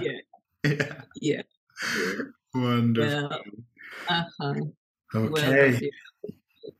[0.00, 0.18] Yeah,
[0.64, 1.02] yeah.
[1.20, 1.42] Yeah.
[2.54, 3.28] wonderful.
[3.28, 3.40] Well,
[4.08, 4.54] uh-huh.
[5.14, 5.90] okay.
[6.22, 6.32] Well,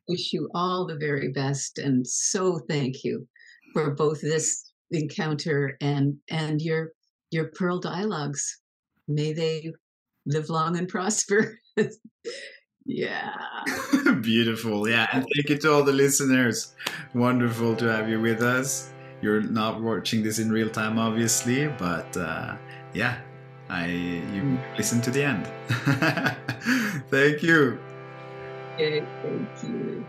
[0.08, 3.26] wish you all the very best, and so thank you
[3.72, 6.92] for both this encounter and and your
[7.30, 8.60] your pearl dialogues.
[9.08, 9.72] May they
[10.26, 11.58] live long and prosper.
[12.86, 13.34] Yeah.
[14.20, 14.88] Beautiful.
[14.88, 15.06] Yeah.
[15.12, 16.74] And thank you to all the listeners.
[17.14, 18.92] Wonderful to have you with us.
[19.22, 22.56] You're not watching this in real time, obviously, but uh,
[22.92, 23.16] yeah,
[23.70, 25.46] I you listen to the end.
[27.10, 27.78] thank you.
[28.74, 30.06] Okay, thank you.